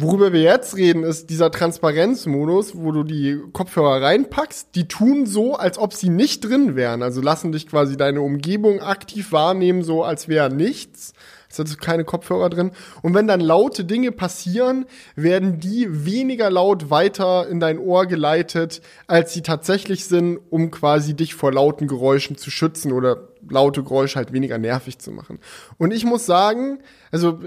[0.00, 4.68] Worüber wir jetzt reden, ist dieser Transparenzmodus, wo du die Kopfhörer reinpackst.
[4.76, 7.02] Die tun so, als ob sie nicht drin wären.
[7.02, 11.14] Also lassen dich quasi deine Umgebung aktiv wahrnehmen, so als wäre nichts.
[11.48, 12.72] Es sind keine Kopfhörer drin.
[13.02, 18.82] Und wenn dann laute Dinge passieren, werden die weniger laut weiter in dein Ohr geleitet,
[19.06, 24.16] als sie tatsächlich sind, um quasi dich vor lauten Geräuschen zu schützen oder laute Geräusche
[24.16, 25.38] halt weniger nervig zu machen.
[25.78, 26.80] Und ich muss sagen,
[27.10, 27.40] also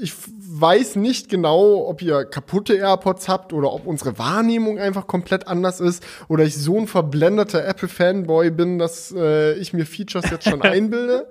[0.00, 5.48] ich weiß nicht genau, ob ihr kaputte AirPods habt oder ob unsere Wahrnehmung einfach komplett
[5.48, 10.48] anders ist oder ich so ein verblendeter Apple-Fanboy bin, dass äh, ich mir Features jetzt
[10.48, 11.30] schon einbilde.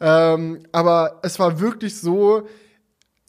[0.00, 2.46] Ähm, aber es war wirklich so,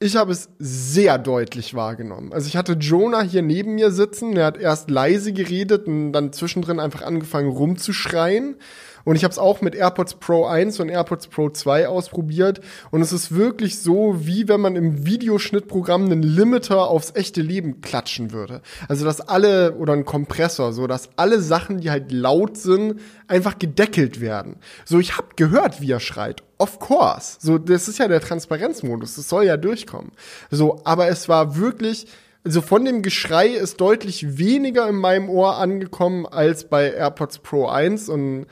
[0.02, 2.34] ich habe es sehr deutlich wahrgenommen.
[2.34, 6.34] Also ich hatte Jonah hier neben mir sitzen, der hat erst leise geredet und dann
[6.34, 8.58] zwischendrin einfach angefangen rumzuschreien.
[9.06, 12.62] Und ich habe es auch mit AirPods Pro 1 und AirPods Pro 2 ausprobiert.
[12.92, 17.82] Und es ist wirklich so, wie wenn man im Videoschnittprogramm einen Limiter aufs echte Leben
[17.82, 18.62] klatschen würde.
[18.88, 23.60] Also dass alle, oder ein Kompressor, so dass alle Sachen, die halt laut sind, einfach
[23.60, 24.58] gedeckelt werden.
[24.86, 26.44] So, ich habe gehört, wie er schreit.
[26.58, 27.38] Of course.
[27.40, 29.16] So, das ist ja der Transparenzmodus.
[29.16, 30.12] Das soll ja durchkommen.
[30.50, 32.08] So, aber es war wirklich,
[32.46, 37.68] also von dem Geschrei ist deutlich weniger in meinem Ohr angekommen als bei AirPods Pro
[37.68, 38.46] 1 und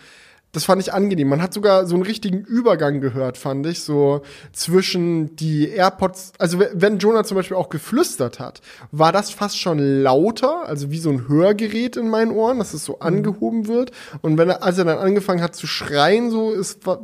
[0.52, 1.30] das fand ich angenehm.
[1.30, 6.34] Man hat sogar so einen richtigen Übergang gehört, fand ich, so zwischen die AirPods.
[6.40, 8.62] Also wenn Jonah zum Beispiel auch geflüstert hat,
[8.92, 12.84] war das fast schon lauter, also wie so ein Hörgerät in meinen Ohren, dass es
[12.84, 13.02] so mhm.
[13.02, 13.92] angehoben wird.
[14.22, 17.00] Und wenn er, als er dann angefangen hat zu schreien, so ist, war,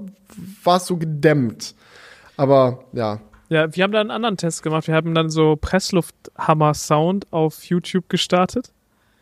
[0.64, 1.74] war es so gedämmt.
[2.36, 3.22] Aber ja.
[3.50, 4.88] Ja, wir haben da einen anderen Test gemacht.
[4.88, 8.72] Wir haben dann so Presslufthammer-Sound auf YouTube gestartet.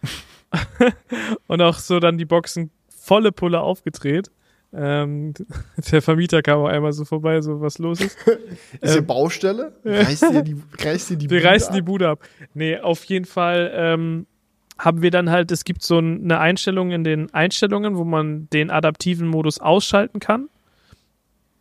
[1.47, 2.71] und auch so dann die Boxen
[3.05, 4.31] volle Pulle aufgedreht.
[4.73, 5.33] Ähm,
[5.91, 8.17] der Vermieter kam auch einmal so vorbei, so was los ist.
[8.81, 9.73] ist hier ähm, Baustelle?
[9.85, 11.75] Reißt dir die, reißt dir die Wir reißen ab?
[11.75, 12.19] die Bude ab.
[12.53, 14.25] Nee, auf jeden Fall ähm,
[14.77, 18.69] haben wir dann halt, es gibt so eine Einstellung in den Einstellungen, wo man den
[18.69, 20.49] adaptiven Modus ausschalten kann.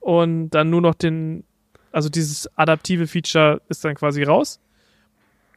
[0.00, 1.44] Und dann nur noch den,
[1.92, 4.60] also dieses adaptive Feature ist dann quasi raus.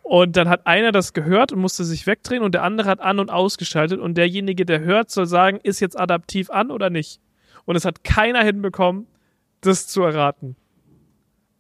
[0.07, 3.19] Und dann hat einer das gehört und musste sich wegdrehen und der andere hat an
[3.19, 7.19] und ausgeschaltet und derjenige, der hört, soll sagen, ist jetzt adaptiv an oder nicht.
[7.65, 9.05] Und es hat keiner hinbekommen,
[9.59, 10.55] das zu erraten.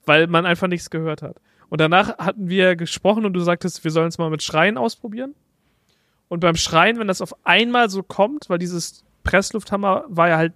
[0.05, 1.41] Weil man einfach nichts gehört hat.
[1.67, 5.35] Und danach hatten wir gesprochen und du sagtest, wir sollen es mal mit Schreien ausprobieren.
[6.29, 10.53] Und beim Schreien, wenn das auf einmal so kommt, weil dieses Presslufthammer war ja halt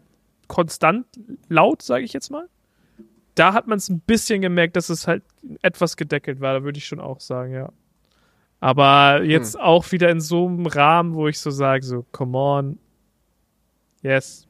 [0.47, 1.07] konstant
[1.49, 2.47] laut, sage ich jetzt mal.
[3.35, 5.23] Da hat man es ein bisschen gemerkt, dass es halt
[5.61, 7.69] etwas gedeckelt war, da würde ich schon auch sagen, ja.
[8.61, 9.61] Aber jetzt hm.
[9.61, 12.79] auch wieder in so einem Rahmen, wo ich so sage, so, come on.
[14.03, 14.47] Yes.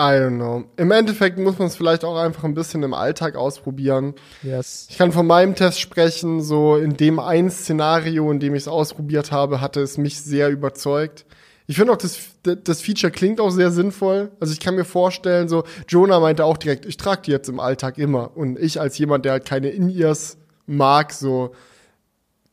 [0.00, 0.64] I don't know.
[0.76, 4.14] Im Endeffekt muss man es vielleicht auch einfach ein bisschen im Alltag ausprobieren.
[4.42, 4.86] Yes.
[4.90, 8.68] Ich kann von meinem Test sprechen, so in dem einen Szenario, in dem ich es
[8.68, 11.24] ausprobiert habe, hatte es mich sehr überzeugt.
[11.66, 14.30] Ich finde auch, das, das Feature klingt auch sehr sinnvoll.
[14.40, 17.60] Also ich kann mir vorstellen, so, Jonah meinte auch direkt, ich trage die jetzt im
[17.60, 18.36] Alltag immer.
[18.36, 21.52] Und ich als jemand, der halt keine In-Ears mag, so,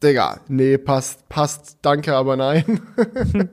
[0.05, 2.79] Digga, nee, passt, passt, danke, aber nein.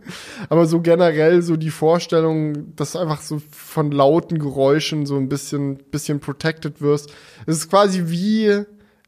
[0.51, 5.31] aber so generell so die Vorstellung, dass du einfach so von lauten Geräuschen so ein
[5.31, 7.11] bisschen, bisschen protected wirst.
[7.47, 8.65] Es ist quasi wie,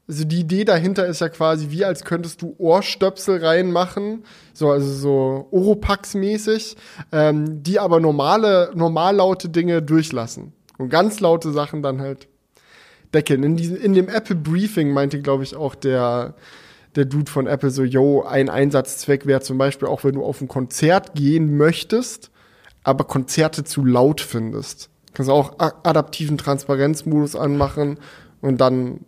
[0.08, 4.90] also die Idee dahinter ist ja quasi wie, als könntest du Ohrstöpsel reinmachen, so, also
[4.90, 6.76] so Oropax-mäßig,
[7.12, 10.54] ähm, die aber normale, normal laute Dinge durchlassen.
[10.78, 12.26] Und ganz laute Sachen dann halt
[13.12, 13.42] deckeln.
[13.42, 16.34] In, diesem, in dem Apple Briefing meinte, glaube ich, auch der,
[16.96, 20.40] der Dude von Apple so, yo, ein Einsatzzweck wäre zum Beispiel auch, wenn du auf
[20.40, 22.30] ein Konzert gehen möchtest,
[22.82, 24.90] aber Konzerte zu laut findest.
[25.12, 27.98] Kannst du auch adaptiven Transparenzmodus anmachen
[28.40, 29.00] und dann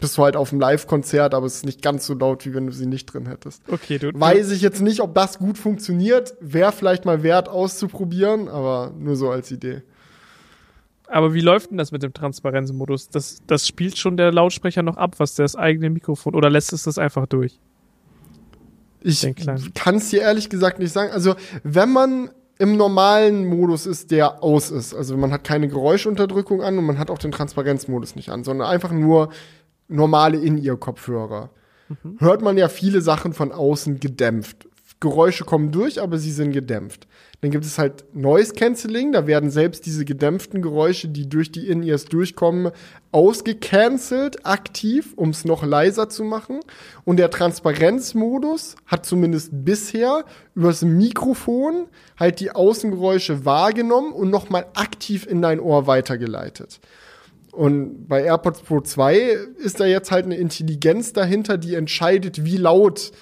[0.00, 2.66] bist du halt auf dem Live-Konzert, aber es ist nicht ganz so laut, wie wenn
[2.66, 3.62] du sie nicht drin hättest.
[3.68, 4.10] Okay, du.
[4.12, 6.34] Weiß ich jetzt nicht, ob das gut funktioniert.
[6.40, 9.82] Wäre vielleicht mal wert auszuprobieren, aber nur so als Idee.
[11.14, 13.08] Aber wie läuft denn das mit dem Transparenzmodus?
[13.08, 16.82] Das, das spielt schon der Lautsprecher noch ab, was das eigene Mikrofon, oder lässt es
[16.82, 17.60] das einfach durch?
[19.00, 19.24] Ich
[19.74, 21.12] kann es dir ehrlich gesagt nicht sagen.
[21.12, 26.62] Also, wenn man im normalen Modus ist, der aus ist, also man hat keine Geräuschunterdrückung
[26.62, 29.28] an und man hat auch den Transparenzmodus nicht an, sondern einfach nur
[29.86, 31.50] normale In-Ear-Kopfhörer,
[32.18, 34.66] hört man ja viele Sachen von außen gedämpft.
[34.98, 37.06] Geräusche kommen durch, aber sie sind gedämpft.
[37.44, 41.68] Dann gibt es halt Noise Cancelling, da werden selbst diese gedämpften Geräusche, die durch die
[41.68, 42.72] In-Ears durchkommen,
[43.12, 46.60] ausgecancelt aktiv, um es noch leiser zu machen.
[47.04, 55.26] Und der Transparenzmodus hat zumindest bisher übers Mikrofon halt die Außengeräusche wahrgenommen und nochmal aktiv
[55.26, 56.80] in dein Ohr weitergeleitet.
[57.52, 59.18] Und bei AirPods Pro 2
[59.58, 63.12] ist da jetzt halt eine Intelligenz dahinter, die entscheidet, wie laut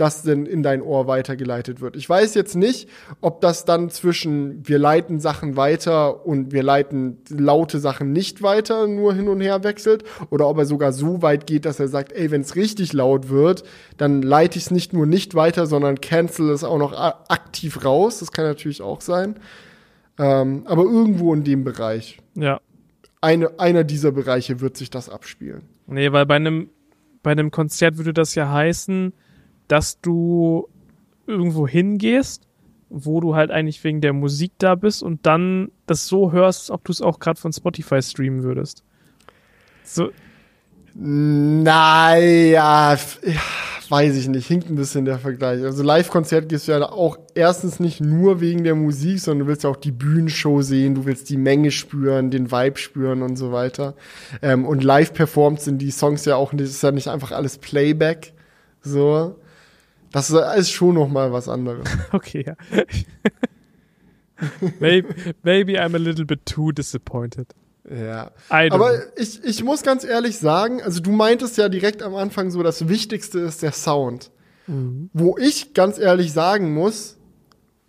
[0.00, 1.96] das denn in dein Ohr weitergeleitet wird.
[1.96, 2.88] Ich weiß jetzt nicht,
[3.20, 8.86] ob das dann zwischen wir leiten Sachen weiter und wir leiten laute Sachen nicht weiter
[8.86, 12.12] nur hin und her wechselt oder ob er sogar so weit geht, dass er sagt,
[12.12, 13.64] ey, wenn es richtig laut wird,
[13.98, 16.92] dann leite ich es nicht nur nicht weiter, sondern cancel es auch noch
[17.28, 18.20] aktiv raus.
[18.20, 19.36] Das kann natürlich auch sein.
[20.18, 22.18] Ähm, aber irgendwo in dem Bereich.
[22.34, 22.60] Ja.
[23.20, 25.62] Eine, einer dieser Bereiche wird sich das abspielen.
[25.86, 26.70] Nee, weil bei einem,
[27.22, 29.12] bei einem Konzert würde das ja heißen,
[29.70, 30.68] dass du
[31.26, 32.46] irgendwo hingehst,
[32.88, 36.84] wo du halt eigentlich wegen der Musik da bist und dann das so hörst, ob
[36.84, 38.82] du es auch gerade von Spotify streamen würdest.
[39.84, 40.10] So,
[40.94, 42.96] Naja,
[43.88, 45.62] weiß ich nicht, hinkt ein bisschen der Vergleich.
[45.62, 49.62] Also Live-Konzert gehst du ja auch erstens nicht nur wegen der Musik, sondern du willst
[49.62, 53.52] ja auch die Bühnenshow sehen, du willst die Menge spüren, den Vibe spüren und so
[53.52, 53.94] weiter.
[54.42, 57.58] Ähm, und live performt sind die Songs ja auch nicht, ist ja nicht einfach alles
[57.58, 58.32] Playback.
[58.82, 59.36] So.
[60.12, 61.88] Das ist schon noch mal was anderes.
[62.12, 62.54] okay, ja.
[64.80, 65.08] maybe,
[65.42, 67.48] maybe I'm a little bit too disappointed.
[67.90, 68.30] Ja.
[68.48, 72.62] Aber ich, ich muss ganz ehrlich sagen, also du meintest ja direkt am Anfang so,
[72.62, 74.30] das Wichtigste ist der Sound.
[75.12, 77.16] Wo ich ganz ehrlich sagen muss,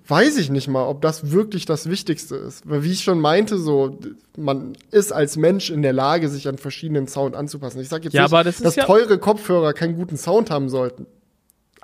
[0.07, 2.67] weiß ich nicht mal, ob das wirklich das Wichtigste ist.
[2.67, 3.99] Weil wie ich schon meinte, so,
[4.35, 7.79] man ist als Mensch in der Lage, sich an verschiedenen Sound anzupassen.
[7.81, 11.05] Ich sage jetzt Ja, nicht, das dass ja- teure Kopfhörer keinen guten Sound haben sollten.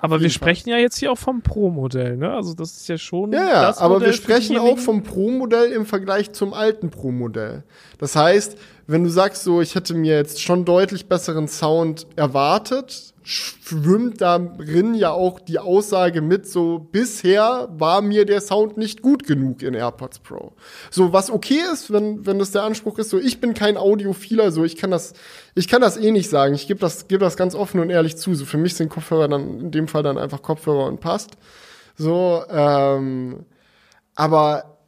[0.00, 2.32] Aber wir sprechen ja jetzt hier auch vom Pro-Modell, ne?
[2.32, 3.32] Also das ist ja schon.
[3.32, 7.64] Ja, ja, aber Modell wir sprechen auch vom Pro-Modell im Vergleich zum alten Pro-Modell.
[7.98, 8.56] Das heißt,
[8.86, 14.94] wenn du sagst, so, ich hätte mir jetzt schon deutlich besseren Sound erwartet, schwimmt darin
[14.94, 19.74] ja auch die Aussage mit, so, bisher war mir der Sound nicht gut genug in
[19.74, 20.52] AirPods Pro.
[20.90, 24.50] So, was okay ist, wenn, wenn das der Anspruch ist, so, ich bin kein Audiophiler,
[24.50, 25.12] so, ich kann das,
[25.54, 26.54] ich kann das eh nicht sagen.
[26.54, 28.34] Ich gebe das, gebe das ganz offen und ehrlich zu.
[28.34, 31.32] So, für mich sind Kopfhörer dann, in dem Fall dann einfach Kopfhörer und passt.
[31.96, 33.44] So, ähm,
[34.14, 34.78] aber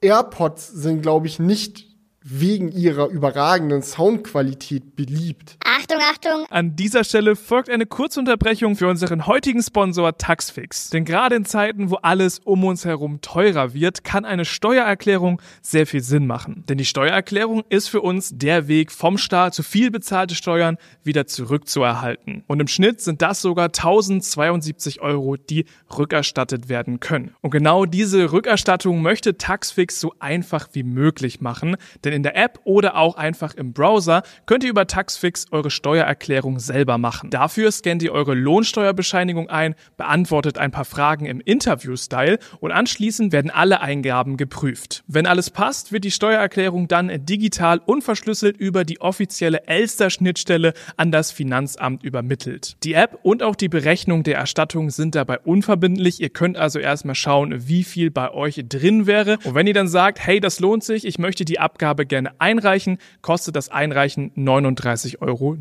[0.00, 1.93] AirPods sind, glaube ich, nicht
[2.26, 5.58] wegen ihrer überragenden Soundqualität beliebt.
[5.62, 6.46] Achtung, Achtung!
[6.48, 10.88] An dieser Stelle folgt eine Kurzunterbrechung für unseren heutigen Sponsor Taxfix.
[10.88, 15.86] Denn gerade in Zeiten, wo alles um uns herum teurer wird, kann eine Steuererklärung sehr
[15.86, 16.64] viel Sinn machen.
[16.66, 21.26] Denn die Steuererklärung ist für uns der Weg vom Staat zu viel bezahlte Steuern wieder
[21.26, 22.42] zurückzuerhalten.
[22.46, 25.66] Und im Schnitt sind das sogar 1072 Euro, die
[25.98, 27.34] rückerstattet werden können.
[27.42, 32.60] Und genau diese Rückerstattung möchte Taxfix so einfach wie möglich machen, denn in der App
[32.64, 37.30] oder auch einfach im Browser könnt ihr über Taxfix eure Steuererklärung selber machen.
[37.30, 43.50] Dafür scannt ihr eure Lohnsteuerbescheinigung ein, beantwortet ein paar Fragen im Interview-Style und anschließend werden
[43.50, 45.04] alle Eingaben geprüft.
[45.06, 51.32] Wenn alles passt, wird die Steuererklärung dann digital unverschlüsselt über die offizielle Elster-Schnittstelle an das
[51.32, 52.76] Finanzamt übermittelt.
[52.84, 56.20] Die App und auch die Berechnung der Erstattung sind dabei unverbindlich.
[56.20, 59.38] Ihr könnt also erstmal schauen, wie viel bei euch drin wäre.
[59.44, 62.98] Und wenn ihr dann sagt, hey, das lohnt sich, ich möchte die Abgabe gerne einreichen,
[63.22, 65.56] kostet das Einreichen 39,99 Euro.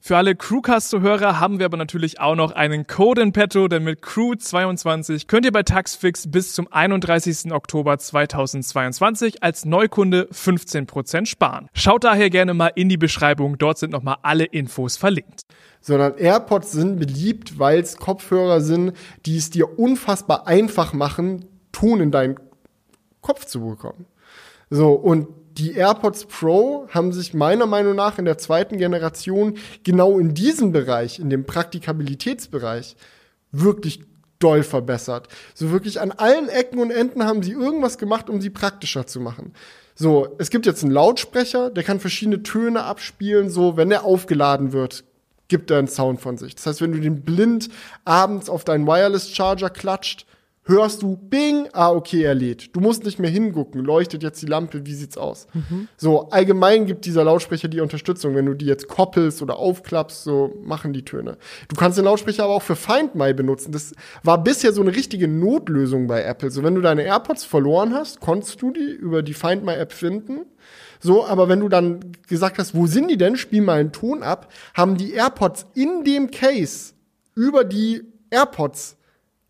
[0.00, 4.00] Für alle Crewcast-Hörer haben wir aber natürlich auch noch einen Code in petto, denn mit
[4.00, 7.52] Crew22 könnt ihr bei Taxfix bis zum 31.
[7.52, 11.68] Oktober 2022 als Neukunde 15% sparen.
[11.74, 15.42] Schaut daher gerne mal in die Beschreibung, dort sind nochmal alle Infos verlinkt.
[15.80, 18.92] Sondern AirPods sind beliebt, weil es Kopfhörer sind,
[19.26, 22.36] die es dir unfassbar einfach machen, Ton in deinen
[23.22, 24.06] Kopf zu bekommen.
[24.68, 30.18] So, und die AirPods Pro haben sich meiner Meinung nach in der zweiten Generation genau
[30.18, 32.96] in diesem Bereich, in dem Praktikabilitätsbereich,
[33.50, 34.00] wirklich
[34.38, 35.28] doll verbessert.
[35.54, 39.20] So wirklich an allen Ecken und Enden haben sie irgendwas gemacht, um sie praktischer zu
[39.20, 39.52] machen.
[39.94, 44.72] So, es gibt jetzt einen Lautsprecher, der kann verschiedene Töne abspielen, so, wenn er aufgeladen
[44.72, 45.04] wird,
[45.48, 46.54] gibt er einen Sound von sich.
[46.54, 47.68] Das heißt, wenn du den blind
[48.04, 50.26] abends auf deinen Wireless Charger klatscht,
[50.64, 52.74] hörst du Bing, ah, okay, er lädt.
[52.74, 55.46] Du musst nicht mehr hingucken, leuchtet jetzt die Lampe, wie sieht's aus?
[55.52, 55.88] Mhm.
[55.96, 58.34] So, allgemein gibt dieser Lautsprecher die Unterstützung.
[58.34, 61.36] Wenn du die jetzt koppelst oder aufklappst, so machen die Töne.
[61.68, 63.72] Du kannst den Lautsprecher aber auch für Find My benutzen.
[63.72, 66.50] Das war bisher so eine richtige Notlösung bei Apple.
[66.50, 69.92] So, wenn du deine AirPods verloren hast, konntest du die über die Find My App
[69.92, 70.46] finden.
[71.00, 73.36] So, aber wenn du dann gesagt hast, wo sind die denn?
[73.36, 76.92] Spiel mal einen Ton ab, haben die AirPods in dem Case
[77.34, 78.96] über die AirPods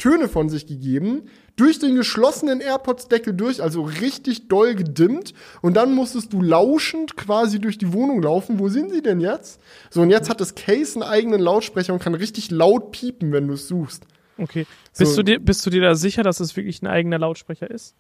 [0.03, 1.23] Töne von sich gegeben,
[1.55, 5.33] durch den geschlossenen AirPods-Deckel durch, also richtig doll gedimmt.
[5.61, 8.59] Und dann musstest du lauschend quasi durch die Wohnung laufen.
[8.59, 9.61] Wo sind sie denn jetzt?
[9.91, 13.47] So, und jetzt hat das Case einen eigenen Lautsprecher und kann richtig laut piepen, wenn
[13.47, 14.05] du es suchst.
[14.39, 14.67] Okay.
[14.99, 15.23] Bist, So.
[15.23, 17.95] du dir, bist du dir da sicher, dass es wirklich ein eigener Lautsprecher ist?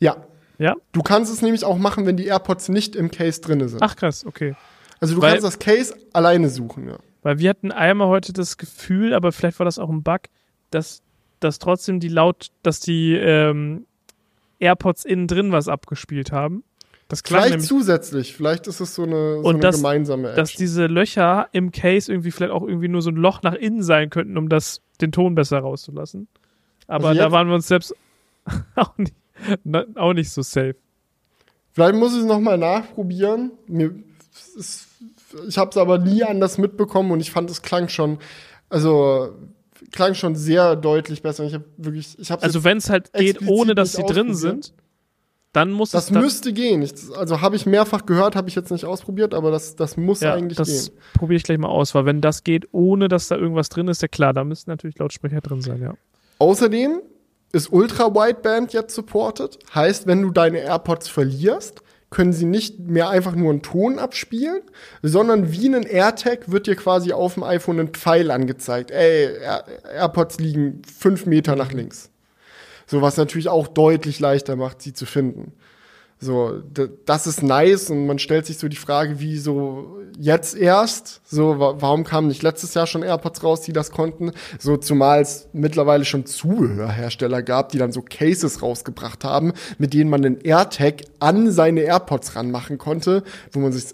[0.00, 0.16] Ja.
[0.58, 0.74] Ja?
[0.90, 3.80] Du kannst es nämlich auch machen, wenn die AirPods nicht im Case drinne sind.
[3.80, 4.56] Ach krass, okay.
[4.98, 6.98] also du weil- kannst das Case alleine suchen, ja.
[7.22, 10.22] Weil wir hatten einmal heute das Gefühl, aber vielleicht war das auch ein Bug,
[10.70, 11.00] dass,
[11.40, 13.86] dass trotzdem die laut, dass die ähm,
[14.58, 16.64] AirPods innen drin was abgespielt haben.
[17.08, 20.64] Das Vielleicht nämlich, zusätzlich, vielleicht ist es so eine, so eine das- gemeinsame dass Action.
[20.64, 24.08] diese Löcher im Case irgendwie vielleicht auch irgendwie nur so ein Loch nach innen sein
[24.08, 26.28] könnten, um das, den Ton besser rauszulassen.
[26.86, 27.94] Aber Also da waren wir uns selbst
[28.76, 29.14] auch nicht,
[29.64, 30.76] na, auch nicht so safe.
[31.72, 33.50] Vielleicht muss ich es nochmal nachprobieren.
[33.66, 33.94] Mir,
[34.58, 34.88] es
[35.48, 38.18] ich habe es aber nie anders mitbekommen und ich fand, es klang schon,
[38.70, 39.34] also
[39.92, 41.44] klang schon sehr deutlich besser.
[41.44, 44.72] Ich habe wirklich, ich habe Also wenn es halt geht, ohne dass sie drin sind,
[45.54, 46.82] dann muss das es dann, müsste gehen.
[46.82, 50.20] Ich, also habe ich mehrfach gehört, habe ich jetzt nicht ausprobiert, aber das, das muss
[50.20, 50.98] ja, eigentlich das gehen.
[51.14, 54.02] probiere ich gleich mal aus, weil wenn das geht, ohne dass da irgendwas drin ist,
[54.02, 55.94] ja klar, da müssten natürlich Lautsprecher drin sein, ja.
[56.38, 57.00] Außerdem
[57.52, 59.60] ist Ultra Wideband jetzt supported.
[59.72, 61.83] Heißt, wenn du deine AirPods verlierst,
[62.14, 64.62] können sie nicht mehr einfach nur einen Ton abspielen,
[65.02, 68.90] sondern wie ein AirTag wird dir quasi auf dem iPhone ein Pfeil angezeigt.
[68.90, 72.10] Ey, Air AirPods liegen fünf Meter nach links.
[72.86, 75.52] So, was natürlich auch deutlich leichter macht, sie zu finden.
[76.20, 76.62] So,
[77.04, 81.58] das ist nice und man stellt sich so die Frage, wie so jetzt erst, so,
[81.58, 84.32] wa warum kamen nicht letztes Jahr schon AirPods raus, die das konnten?
[84.58, 90.08] So, zumal es mittlerweile schon Zubehörhersteller gab, die dann so Cases rausgebracht haben, mit denen
[90.08, 93.22] man den AirTag an seine AirPods ranmachen konnte,
[93.52, 93.92] wo man sich,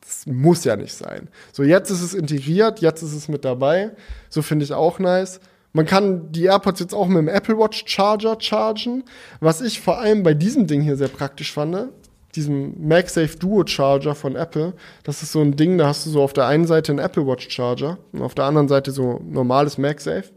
[0.00, 1.28] das muss ja nicht sein.
[1.52, 3.90] So, jetzt ist es integriert, jetzt ist es mit dabei.
[4.28, 5.40] So finde ich auch nice.
[5.72, 9.04] Man kann die AirPods jetzt auch mit dem Apple Watch Charger chargen.
[9.40, 11.90] Was ich vor allem bei diesem Ding hier sehr praktisch fand,
[12.34, 14.74] diesem MagSafe Duo Charger von Apple.
[15.02, 17.26] Das ist so ein Ding, da hast du so auf der einen Seite einen Apple
[17.26, 20.30] Watch Charger und auf der anderen Seite so normales MagSafe.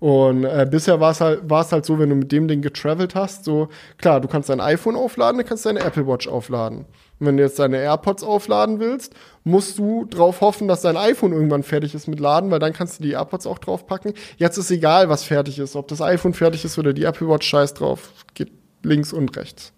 [0.00, 3.44] Und äh, bisher war es halt, halt so, wenn du mit dem Ding getravelt hast,
[3.44, 3.68] so
[3.98, 6.84] klar, du kannst dein iPhone aufladen, du kannst deine Apple Watch aufladen.
[7.20, 11.32] Und wenn du jetzt deine AirPods aufladen willst, musst du drauf hoffen, dass dein iPhone
[11.32, 14.14] irgendwann fertig ist mit Laden, weil dann kannst du die AirPods auch draufpacken.
[14.36, 17.46] Jetzt ist egal, was fertig ist, ob das iPhone fertig ist oder die Apple Watch,
[17.46, 19.72] scheiß drauf, geht links und rechts.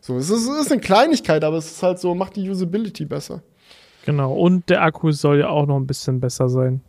[0.00, 3.04] So, es ist, es ist eine Kleinigkeit, aber es ist halt so, macht die Usability
[3.04, 3.42] besser.
[4.06, 4.32] Genau.
[4.32, 6.80] Und der Akku soll ja auch noch ein bisschen besser sein.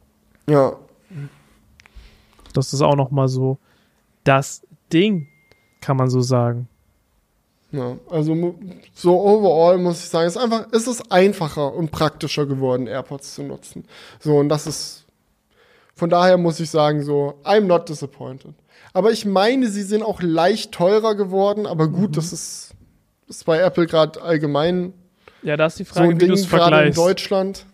[0.50, 0.78] Ja,
[2.54, 3.58] Das ist auch noch mal so
[4.24, 5.28] das Ding,
[5.82, 6.68] kann man so sagen.
[7.72, 8.56] Ja, also
[8.94, 13.36] so overall muss ich sagen, es ist einfach, es ist einfacher und praktischer geworden, AirPods
[13.36, 13.86] zu nutzen.
[14.20, 15.06] So, und das ist,
[15.96, 18.54] von daher muss ich sagen, so, I'm not disappointed.
[18.94, 22.72] Aber ich meine, sie sind auch leicht teurer geworden, aber gut, das ist,
[23.30, 24.94] ist bei Apple gerade allgemein
[25.44, 26.94] Ja, da ist die so Frage, ein wie du Ding, es gerade in.
[26.94, 27.66] Deutschland.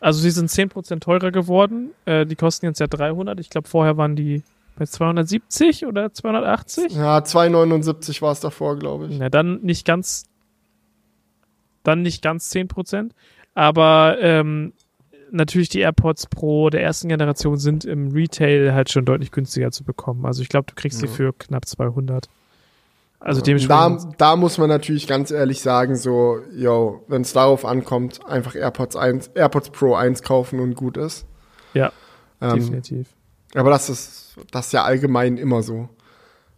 [0.00, 1.90] Also sie sind 10% teurer geworden.
[2.06, 3.38] Äh, die kosten jetzt ja 300.
[3.38, 4.42] Ich glaube, vorher waren die
[4.80, 6.92] bei 270 oder 280.
[6.94, 9.18] Ja, 2,79 war es davor, glaube ich.
[9.18, 10.24] Na, dann nicht ganz,
[11.82, 13.10] dann nicht ganz 10%.
[13.54, 14.72] Aber ähm,
[15.30, 19.84] natürlich die AirPods Pro der ersten Generation sind im Retail halt schon deutlich günstiger zu
[19.84, 20.24] bekommen.
[20.24, 21.12] Also ich glaube, du kriegst sie Ja.
[21.12, 22.28] für knapp 200.
[23.22, 24.14] Also Da, dementsprechend.
[24.18, 28.96] da muss man natürlich ganz ehrlich sagen, so, yo, wenn es darauf ankommt, einfach AirPods
[28.96, 31.26] 1, AirPods Pro 1 kaufen und gut ist.
[31.74, 31.92] Ja,
[32.40, 33.08] Ähm, definitiv.
[33.54, 35.88] Aber das ist, das ist ja allgemein immer so.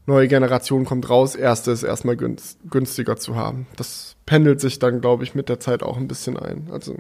[0.05, 3.69] Neue Generation kommt raus, erste ist erstmal günst, günstiger zu haben.
[3.77, 6.69] Das pendelt sich dann, glaube ich, mit der Zeit auch ein bisschen ein.
[6.73, 6.97] Also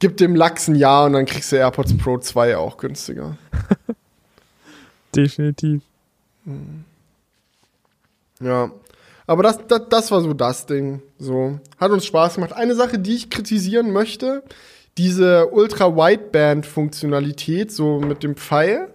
[0.00, 3.38] gib dem Lachs ein Jahr und dann kriegst du AirPods Pro 2 auch günstiger.
[5.14, 5.82] Definitiv.
[8.40, 8.72] Ja.
[9.26, 11.00] Aber das, das, das war so das Ding.
[11.18, 11.58] So.
[11.78, 12.52] Hat uns Spaß gemacht.
[12.52, 14.42] Eine Sache, die ich kritisieren möchte,
[14.98, 18.92] diese Ultra-Wideband-Funktionalität, so mit dem Pfeil,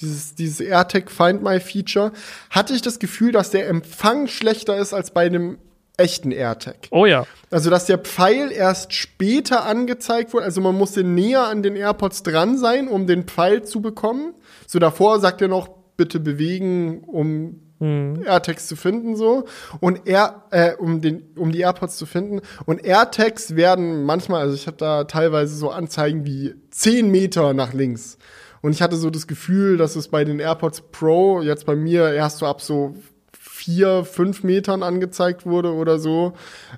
[0.00, 2.12] dieses, dieses AirTag Find My Feature,
[2.50, 5.58] hatte ich das Gefühl, dass der Empfang schlechter ist als bei dem
[5.96, 6.76] echten AirTag.
[6.90, 7.26] Oh ja.
[7.50, 10.44] Also, dass der Pfeil erst später angezeigt wurde.
[10.44, 14.34] Also, man musste näher an den AirPods dran sein, um den Pfeil zu bekommen.
[14.66, 18.24] So davor sagt er noch, bitte bewegen, um hm.
[18.24, 19.44] AirTags zu finden, so.
[19.80, 22.40] Und Air, äh, um, den, um die AirPods zu finden.
[22.64, 27.72] Und AirTags werden manchmal, also ich habe da teilweise so Anzeigen wie 10 Meter nach
[27.72, 28.18] links.
[28.62, 32.12] Und ich hatte so das Gefühl, dass es bei den AirPods Pro jetzt bei mir
[32.12, 32.94] erst so ab so
[33.32, 36.34] vier, fünf Metern angezeigt wurde oder so.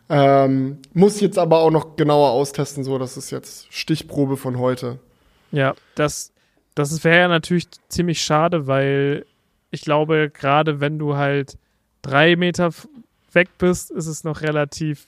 [0.08, 2.98] Ähm, muss jetzt aber auch noch genauer austesten, so.
[2.98, 4.98] Das ist jetzt Stichprobe von heute.
[5.52, 6.32] Ja, das,
[6.74, 9.26] das wäre ja natürlich ziemlich schade, weil
[9.70, 11.58] ich glaube, gerade wenn du halt
[12.02, 12.70] drei Meter
[13.32, 15.06] weg bist, ist es noch relativ.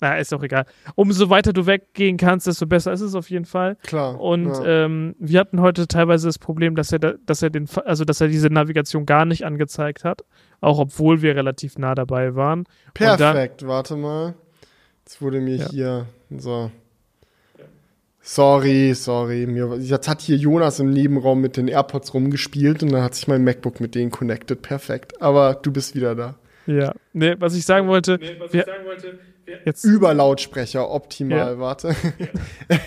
[0.00, 0.64] Na, ist auch egal.
[0.94, 3.76] Umso weiter du weggehen kannst, desto besser ist es auf jeden Fall.
[3.82, 4.20] Klar.
[4.20, 4.84] Und ja.
[4.84, 8.20] ähm, wir hatten heute teilweise das Problem, dass er, da, dass er den, also dass
[8.20, 10.22] er diese Navigation gar nicht angezeigt hat,
[10.60, 12.64] auch obwohl wir relativ nah dabei waren.
[12.94, 13.62] Perfekt.
[13.62, 14.34] Dann, Warte mal.
[15.04, 15.70] Jetzt wurde mir ja.
[15.70, 16.70] hier so.
[18.20, 19.46] Sorry, sorry.
[19.46, 23.26] Mir, jetzt hat hier Jonas im Nebenraum mit den AirPods rumgespielt und dann hat sich
[23.26, 24.62] mein MacBook mit denen connected.
[24.62, 25.20] Perfekt.
[25.22, 26.34] Aber du bist wieder da.
[26.68, 26.94] Ja.
[27.14, 28.18] Nee, was ich sagen wollte.
[28.20, 29.18] Nee, was wir, ich sagen wollte
[29.64, 29.84] jetzt.
[29.84, 31.54] Überlautsprecher, optimal.
[31.54, 31.58] Ja.
[31.58, 31.94] Warte.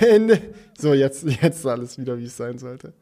[0.01, 0.38] Ja.
[0.77, 2.93] so, jetzt, jetzt ist alles wieder, wie es sein sollte.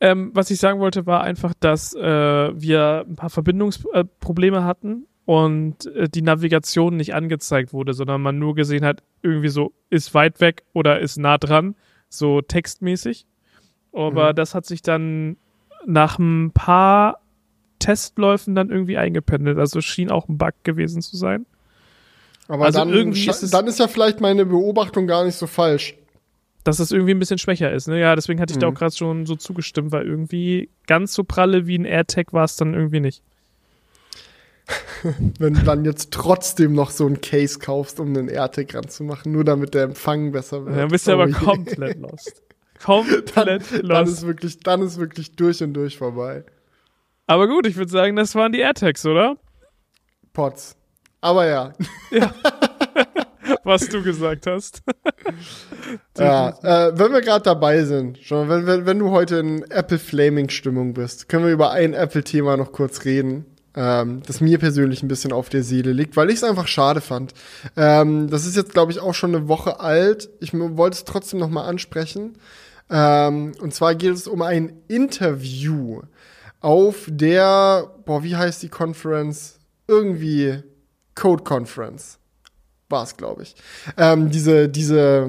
[0.00, 5.86] Ähm, was ich sagen wollte, war einfach, dass äh, wir ein paar Verbindungsprobleme hatten und
[5.94, 10.40] äh, die Navigation nicht angezeigt wurde, sondern man nur gesehen hat, irgendwie so ist weit
[10.40, 11.74] weg oder ist nah dran,
[12.08, 13.26] so textmäßig.
[13.92, 14.36] Aber mhm.
[14.36, 15.36] das hat sich dann
[15.84, 17.20] nach ein paar
[17.78, 19.58] Testläufen dann irgendwie eingependelt.
[19.58, 21.46] Also schien auch ein Bug gewesen zu sein.
[22.48, 25.46] Aber also dann, irgendwie ist es, dann ist ja vielleicht meine Beobachtung gar nicht so
[25.46, 25.94] falsch.
[26.64, 27.88] Dass es irgendwie ein bisschen schwächer ist.
[27.88, 28.00] Ne?
[28.00, 28.60] Ja, deswegen hatte ich mhm.
[28.60, 32.44] da auch gerade schon so zugestimmt, weil irgendwie ganz so pralle wie ein AirTag war
[32.44, 33.22] es dann irgendwie nicht.
[35.38, 39.44] wenn du dann jetzt trotzdem noch so ein Case kaufst, um einen AirTag ranzumachen, nur
[39.44, 40.76] damit der Empfang besser wird.
[40.76, 42.42] Dann bist du oh aber komplett lost.
[42.84, 43.90] Komplett dann, lost.
[43.90, 46.44] Dann ist, wirklich, dann ist wirklich durch und durch vorbei.
[47.28, 49.36] Aber gut, ich würde sagen, das waren die AirTags, oder?
[50.32, 50.76] Pots.
[51.20, 51.72] Aber ja.
[52.10, 52.34] Ja.
[53.64, 54.82] Was du gesagt hast.
[56.18, 59.98] ja, äh, wenn wir gerade dabei sind, schon, wenn, wenn, wenn du heute in Apple
[59.98, 63.44] Flaming Stimmung bist, können wir über ein Apple-Thema noch kurz reden
[63.78, 67.00] ähm, das mir persönlich ein bisschen auf der Seele liegt, weil ich es einfach schade
[67.00, 67.32] fand.
[67.76, 70.30] Ähm, das ist jetzt, glaube ich, auch schon eine Woche alt.
[70.40, 72.38] Ich wollte es trotzdem noch mal ansprechen.
[72.90, 76.00] Ähm, und zwar geht es um ein Interview
[76.60, 79.58] auf der, boah, wie heißt die Conference?
[79.86, 80.62] Irgendwie
[81.14, 82.18] Code Conference
[82.88, 83.54] war es, glaube ich.
[83.96, 85.28] Ähm, diese, diese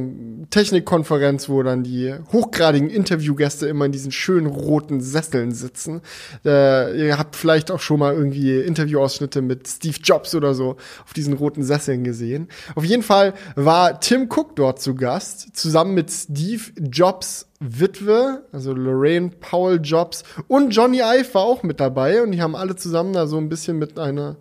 [0.49, 6.01] Technikkonferenz, wo dann die hochgradigen Interviewgäste immer in diesen schönen roten Sesseln sitzen.
[6.45, 11.13] Äh, ihr habt vielleicht auch schon mal irgendwie Interviewausschnitte mit Steve Jobs oder so auf
[11.13, 12.47] diesen roten Sesseln gesehen.
[12.75, 18.73] Auf jeden Fall war Tim Cook dort zu Gast, zusammen mit Steve Jobs Witwe, also
[18.73, 23.11] Lorraine Powell Jobs und Johnny Ive war auch mit dabei und die haben alle zusammen
[23.11, 24.37] da so ein bisschen mit einer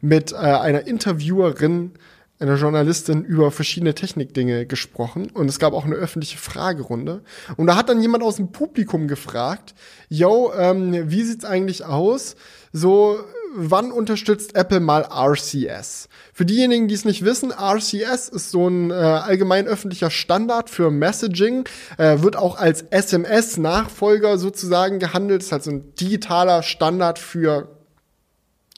[0.00, 1.92] mit äh, einer Interviewerin
[2.40, 7.22] einer Journalistin über verschiedene Technikdinge gesprochen und es gab auch eine öffentliche Fragerunde.
[7.56, 9.74] Und da hat dann jemand aus dem Publikum gefragt,
[10.08, 12.36] yo, ähm, wie sieht's eigentlich aus?
[12.72, 13.20] So,
[13.54, 16.08] wann unterstützt Apple mal RCS?
[16.32, 20.90] Für diejenigen, die es nicht wissen, RCS ist so ein äh, allgemein öffentlicher Standard für
[20.90, 21.68] Messaging,
[21.98, 27.68] äh, wird auch als SMS-Nachfolger sozusagen gehandelt, ist halt so ein digitaler Standard für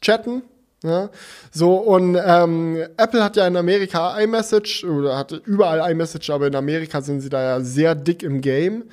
[0.01, 0.43] Chatten,
[0.83, 1.11] ja,
[1.53, 6.57] so, und ähm, Apple hat ja in Amerika iMessage oder hat überall iMessage, aber in
[6.57, 8.85] Amerika sind sie da ja sehr dick im Game.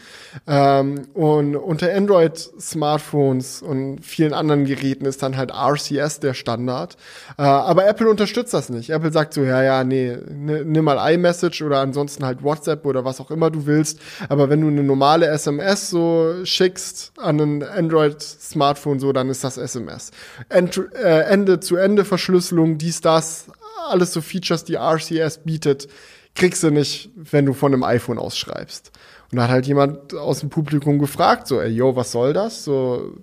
[0.45, 6.97] Ähm, und unter Android-Smartphones und vielen anderen Geräten ist dann halt RCS der Standard.
[7.37, 8.91] Äh, aber Apple unterstützt das nicht.
[8.91, 13.19] Apple sagt so, ja, ja, nee, nimm mal iMessage oder ansonsten halt WhatsApp oder was
[13.19, 13.99] auch immer du willst.
[14.27, 19.57] Aber wenn du eine normale SMS so schickst an ein Android-Smartphone so, dann ist das
[19.57, 20.11] SMS.
[20.49, 23.47] End, äh, Ende zu Ende Verschlüsselung, dies, das,
[23.88, 25.88] alles so Features, die RCS bietet,
[26.36, 28.91] kriegst du nicht, wenn du von einem iPhone ausschreibst.
[29.32, 32.63] Und da hat halt jemand aus dem Publikum gefragt, so, ey, yo, was soll das?
[32.63, 33.13] So,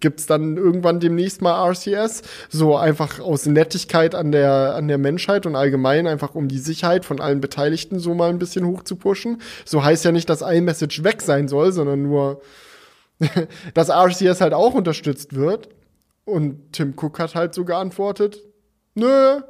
[0.00, 2.22] gibt's dann irgendwann demnächst mal RCS?
[2.48, 7.04] So einfach aus Nettigkeit an der, an der Menschheit und allgemein einfach um die Sicherheit
[7.04, 9.42] von allen Beteiligten so mal ein bisschen hoch zu pushen.
[9.64, 12.40] So heißt ja nicht, dass iMessage weg sein soll, sondern nur,
[13.74, 15.68] dass RCS halt auch unterstützt wird.
[16.26, 18.42] Und Tim Cook hat halt so geantwortet,
[18.94, 19.40] nö,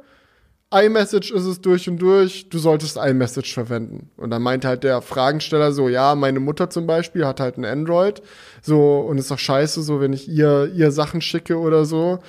[0.71, 4.11] iMessage ist es durch und durch, du solltest iMessage verwenden.
[4.15, 7.65] Und dann meinte halt der Fragensteller so, ja, meine Mutter zum Beispiel hat halt ein
[7.65, 8.21] Android,
[8.61, 12.19] so, und ist doch scheiße, so, wenn ich ihr, ihr Sachen schicke oder so,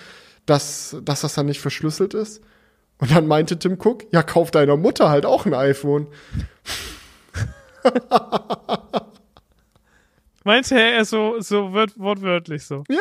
[0.46, 2.42] dass, dass das dann nicht verschlüsselt ist.
[2.98, 6.06] Und dann meinte Tim Cook, ja, kauf deiner Mutter halt auch ein iPhone.
[10.44, 12.84] Meinte er so, so wird, wortwörtlich so.
[12.88, 12.98] Ja,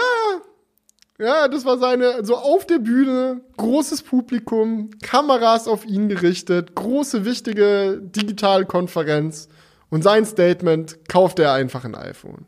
[1.19, 7.25] ja, das war seine, so auf der Bühne, großes Publikum, Kameras auf ihn gerichtet, große,
[7.25, 9.49] wichtige Digitalkonferenz.
[9.89, 12.45] Und sein Statement, kauft er einfach ein iPhone.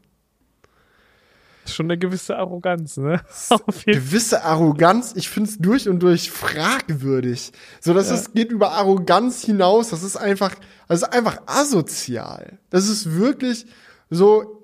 [1.65, 3.21] Schon eine gewisse Arroganz, ne?
[3.85, 7.51] gewisse Arroganz, ich finde es durch und durch fragwürdig.
[7.79, 8.15] So, dass ja.
[8.15, 10.55] es geht über Arroganz hinaus, das ist einfach,
[10.87, 12.59] das ist einfach asozial.
[12.69, 13.65] Das ist wirklich
[14.09, 14.58] so,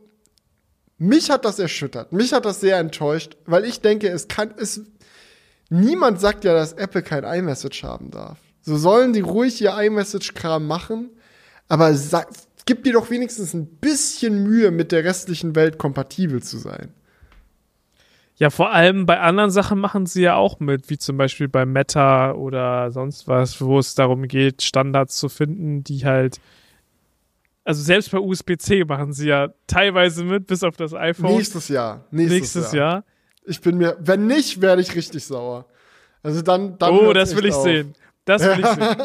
[0.98, 4.82] mich hat das erschüttert, mich hat das sehr enttäuscht, weil ich denke, es kann, es,
[5.70, 8.38] niemand sagt ja, dass Apple kein iMessage haben darf.
[8.62, 11.10] So sollen die ruhig ihr iMessage-Kram machen,
[11.68, 12.30] aber sag,
[12.66, 16.94] gib dir doch wenigstens ein bisschen Mühe, mit der restlichen Welt kompatibel zu sein.
[18.38, 21.66] Ja, vor allem bei anderen Sachen machen sie ja auch mit, wie zum Beispiel bei
[21.66, 26.40] Meta oder sonst was, wo es darum geht, Standards zu finden, die halt.
[27.66, 31.36] Also selbst bei USB-C machen sie ja teilweise mit, bis auf das iPhone.
[31.36, 32.06] Nächstes Jahr.
[32.12, 32.94] Nächstes, Nächstes Jahr.
[32.94, 33.04] Jahr.
[33.46, 35.66] Ich bin mir, wenn nicht, werde ich richtig sauer.
[36.22, 37.64] Also dann, dann Oh, das will ich auf.
[37.64, 37.94] sehen.
[38.24, 38.96] Das will ich sehen.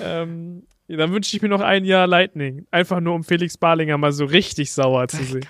[0.02, 2.66] ähm, dann wünsche ich mir noch ein Jahr Lightning.
[2.70, 5.46] Einfach nur, um Felix Barlinger mal so richtig sauer zu sehen.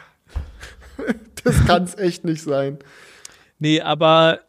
[1.45, 2.79] das kann es echt nicht sein.
[3.59, 4.41] Nee, aber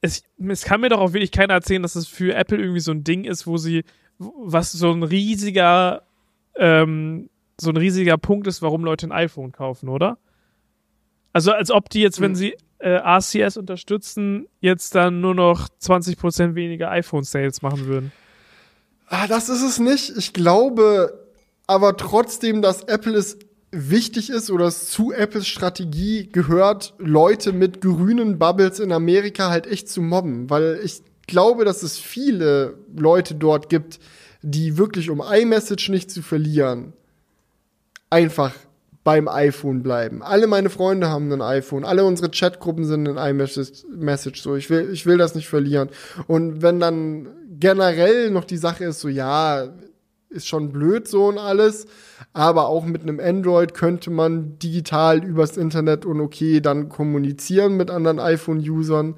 [0.00, 2.92] es, es kann mir doch auch wirklich keiner erzählen, dass es für Apple irgendwie so
[2.92, 3.84] ein Ding ist, wo sie,
[4.18, 6.02] was so ein riesiger,
[6.56, 10.18] ähm, so ein riesiger Punkt ist, warum Leute ein iPhone kaufen, oder?
[11.32, 12.36] Also als ob die jetzt, wenn hm.
[12.36, 18.12] sie äh, RCS unterstützen, jetzt dann nur noch 20% weniger iPhone-Sales machen würden.
[19.08, 20.16] Ah, das ist es nicht.
[20.16, 21.28] Ich glaube
[21.68, 23.38] aber trotzdem, dass Apple es
[23.70, 29.66] wichtig ist oder es zu Apples Strategie gehört, Leute mit grünen Bubbles in Amerika halt
[29.66, 34.00] echt zu mobben, weil ich glaube, dass es viele Leute dort gibt,
[34.42, 36.92] die wirklich um iMessage nicht zu verlieren,
[38.10, 38.54] einfach
[39.04, 40.22] beim iPhone bleiben.
[40.22, 44.90] Alle meine Freunde haben ein iPhone, alle unsere Chatgruppen sind in iMessage, so ich will,
[44.92, 45.88] ich will das nicht verlieren.
[46.26, 49.68] Und wenn dann generell noch die Sache ist, so ja,
[50.30, 51.86] ist schon blöd so und alles,
[52.32, 57.90] aber auch mit einem Android könnte man digital übers Internet und okay dann kommunizieren mit
[57.90, 59.14] anderen iPhone-Usern.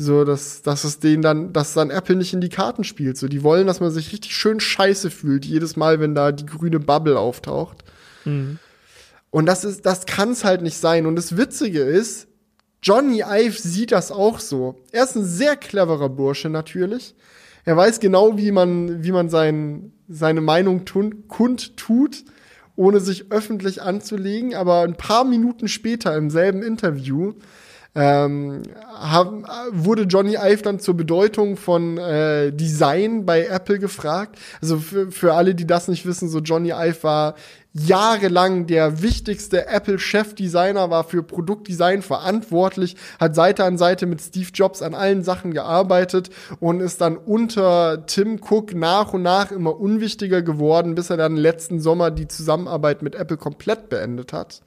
[0.00, 3.18] So, dass, dass es denen dann, dass dann Apple nicht in die Karten spielt.
[3.18, 6.46] So, die wollen, dass man sich richtig schön scheiße fühlt, jedes Mal, wenn da die
[6.46, 7.82] grüne Bubble auftaucht.
[8.24, 8.60] Mhm.
[9.30, 11.04] Und das ist, das kann es halt nicht sein.
[11.04, 12.28] Und das Witzige ist,
[12.80, 14.76] Johnny Ive sieht das auch so.
[14.92, 17.16] Er ist ein sehr cleverer Bursche natürlich.
[17.64, 22.24] Er weiß genau, wie man, wie man sein, seine Meinung tun, kundtut,
[22.76, 24.54] ohne sich öffentlich anzulegen.
[24.54, 27.34] Aber ein paar Minuten später im selben Interview
[27.94, 34.38] ähm, haben, wurde Johnny Ive dann zur Bedeutung von äh, Design bei Apple gefragt.
[34.60, 37.34] Also für, für alle, die das nicht wissen, so Johnny Ive war
[37.72, 44.82] jahrelang der wichtigste Apple-Chefdesigner, war für Produktdesign verantwortlich, hat Seite an Seite mit Steve Jobs
[44.82, 46.30] an allen Sachen gearbeitet
[46.60, 51.36] und ist dann unter Tim Cook nach und nach immer unwichtiger geworden, bis er dann
[51.36, 54.62] letzten Sommer die Zusammenarbeit mit Apple komplett beendet hat.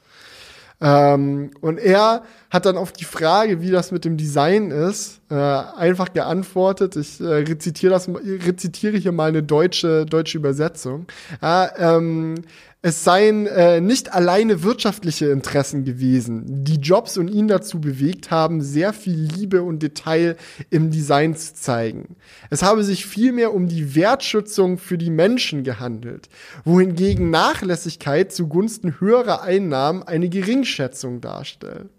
[0.80, 5.36] Ähm, und er hat dann auf die Frage, wie das mit dem Design ist, äh,
[5.36, 6.98] einfach geantwortet.
[6.98, 11.08] Ich äh, rezitiere das, rezitiere hier mal eine deutsche deutsche Übersetzung.
[11.42, 12.36] Ja, ähm,
[12.84, 18.62] es seien äh, nicht alleine wirtschaftliche Interessen gewesen, die Jobs und ihn dazu bewegt haben,
[18.62, 20.36] sehr viel Liebe und Detail
[20.72, 22.16] im Design zu zeigen.
[22.50, 26.28] Es habe sich vielmehr um die Wertschätzung für die Menschen gehandelt,
[26.66, 31.92] wohingegen Nachlässigkeit zugunsten höherer Einnahmen eine Geringschätzung darstellt.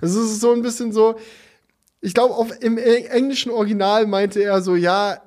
[0.00, 1.16] Also es ist so ein bisschen so,
[2.00, 5.20] ich glaube, im englischen Original meinte er so, ja,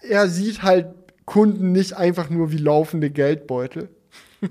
[0.00, 0.86] er sieht halt
[1.26, 3.90] Kunden nicht einfach nur wie laufende Geldbeutel.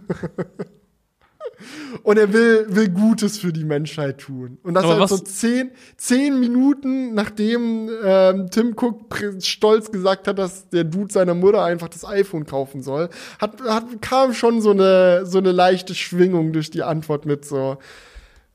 [2.04, 4.60] Und er will, will Gutes für die Menschheit tun.
[4.62, 10.38] Und das Aber halt so zehn, zehn Minuten, nachdem ähm, Tim Cook stolz gesagt hat,
[10.38, 13.10] dass der Dude seiner Mutter einfach das iPhone kaufen soll,
[13.40, 17.78] hat, hat, kam schon so eine, so eine leichte Schwingung durch die Antwort mit so,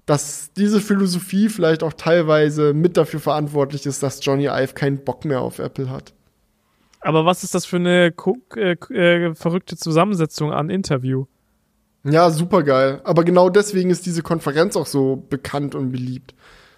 [0.06, 5.24] dass diese Philosophie vielleicht auch teilweise mit dafür verantwortlich ist, dass Johnny Ive keinen Bock
[5.24, 6.12] mehr auf Apple hat.
[7.00, 8.12] Aber was ist das für eine
[8.56, 11.26] äh, äh, verrückte Zusammensetzung an Interview?
[12.04, 13.00] Ja, super geil.
[13.04, 16.34] Aber genau deswegen ist diese Konferenz auch so bekannt und beliebt.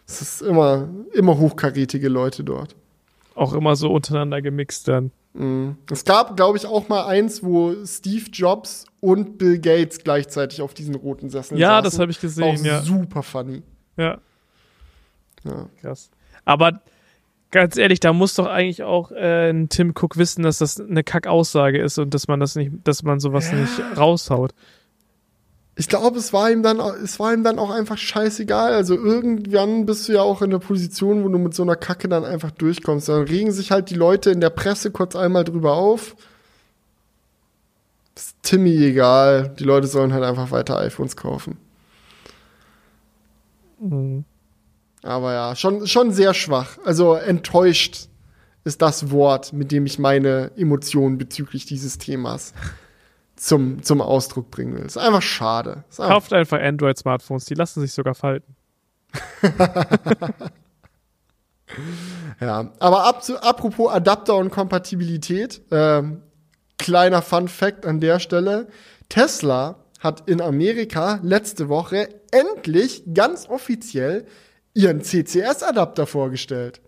[0.07, 2.77] Es ist immer, immer hochkarätige Leute dort.
[3.35, 5.12] Auch immer so untereinander gemixt dann.
[5.33, 5.77] Mhm.
[5.91, 10.72] Es gab, glaube ich, auch mal eins, wo Steve Jobs und Bill Gates gleichzeitig auf
[10.72, 11.84] diesen roten Sesseln ja, saßen.
[11.84, 12.80] Das habe ich gesehen, auch ja.
[12.80, 13.62] Super funny.
[13.98, 14.18] Ja.
[15.44, 15.68] Ja.
[15.82, 16.11] Krass.
[16.46, 16.80] Aber
[17.50, 21.80] ganz ehrlich, da muss doch eigentlich auch äh, Tim Cook wissen, dass das eine Kackaussage
[21.80, 23.59] ist und dass man das nicht, dass man sowas Ja.
[23.59, 24.55] nicht raushaut.
[25.76, 28.72] Ich glaube, es war ihm dann, es war ihm dann auch einfach scheißegal.
[28.72, 32.09] Also irgendwann bist du ja auch in der Position, wo du mit so einer Kacke
[32.09, 33.09] dann einfach durchkommst.
[33.09, 36.16] Dann regen sich halt die Leute in der Presse kurz einmal drüber auf.
[38.14, 39.54] Ist Timmy egal.
[39.58, 41.58] Die Leute sollen halt einfach weiter iPhones kaufen.
[43.80, 44.24] Mhm.
[45.02, 46.78] Aber ja, schon, schon sehr schwach.
[46.84, 48.08] Also enttäuscht
[48.64, 52.54] ist das Wort, mit dem ich meine Emotionen bezüglich dieses Themas
[53.36, 54.86] zum, zum Ausdruck bringen will.
[54.86, 55.84] Ist einfach schade.
[55.90, 58.56] Ist einfach Kauft einfach Android-Smartphones, die lassen sich sogar falten.
[62.40, 66.22] Ja, aber ab apropos Adapter und Kompatibilität, ähm,
[66.79, 68.68] kleiner Fun Fact an der Stelle.
[69.09, 74.27] Tesla hat in Amerika letzte Woche endlich ganz offiziell
[74.75, 76.81] ihren CCS-Adapter vorgestellt.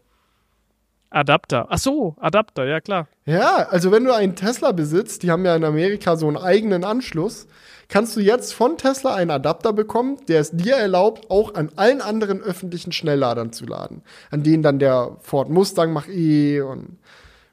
[1.10, 1.66] Adapter.
[1.70, 3.08] Ach so, Adapter, ja klar.
[3.24, 6.84] Ja, also wenn du einen Tesla besitzt, die haben ja in Amerika so einen eigenen
[6.84, 7.46] Anschluss,
[7.88, 12.00] kannst du jetzt von Tesla einen Adapter bekommen, der es dir erlaubt, auch an allen
[12.00, 14.02] anderen öffentlichen Schnellladern zu laden.
[14.30, 16.98] An denen dann der Ford Mustang Mach-E und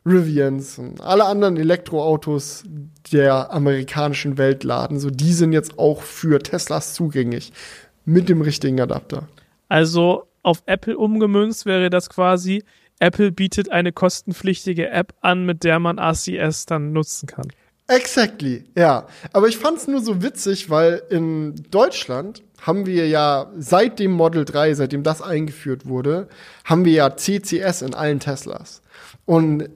[0.05, 2.63] Rivians und alle anderen Elektroautos
[3.11, 4.99] der amerikanischen Welt laden.
[4.99, 7.53] So, die sind jetzt auch für Teslas zugänglich.
[8.05, 9.29] Mit dem richtigen Adapter.
[9.69, 12.63] Also auf Apple umgemünzt wäre das quasi,
[12.99, 17.47] Apple bietet eine kostenpflichtige App an, mit der man ACS dann nutzen kann.
[17.87, 19.07] Exactly, ja.
[19.33, 24.45] Aber ich fand's nur so witzig, weil in Deutschland haben wir ja seit dem Model
[24.45, 26.29] 3, seitdem das eingeführt wurde,
[26.63, 28.81] haben wir ja CCS in allen Teslas.
[29.25, 29.69] Und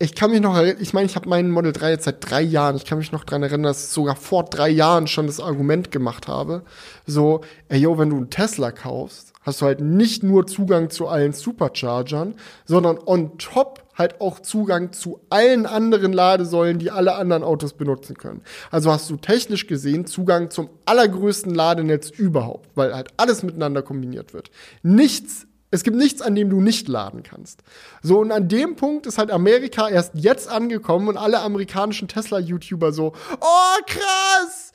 [0.00, 2.40] ich kann mich noch erinnern, ich meine, ich habe meinen Model 3 jetzt seit drei
[2.40, 2.76] Jahren.
[2.76, 5.90] Ich kann mich noch dran erinnern, dass ich sogar vor drei Jahren schon das Argument
[5.90, 6.62] gemacht habe.
[7.04, 11.08] So, ey, yo, wenn du einen Tesla kaufst, hast du halt nicht nur Zugang zu
[11.08, 12.34] allen Superchargern,
[12.64, 18.16] sondern on top halt auch Zugang zu allen anderen Ladesäulen, die alle anderen Autos benutzen
[18.16, 18.42] können.
[18.70, 24.32] Also hast du technisch gesehen Zugang zum allergrößten Ladenetz überhaupt, weil halt alles miteinander kombiniert
[24.32, 24.52] wird.
[24.84, 27.62] Nichts es gibt nichts, an dem du nicht laden kannst.
[28.02, 32.92] So, und an dem Punkt ist halt Amerika erst jetzt angekommen und alle amerikanischen Tesla-YouTuber
[32.92, 34.72] so, oh krass!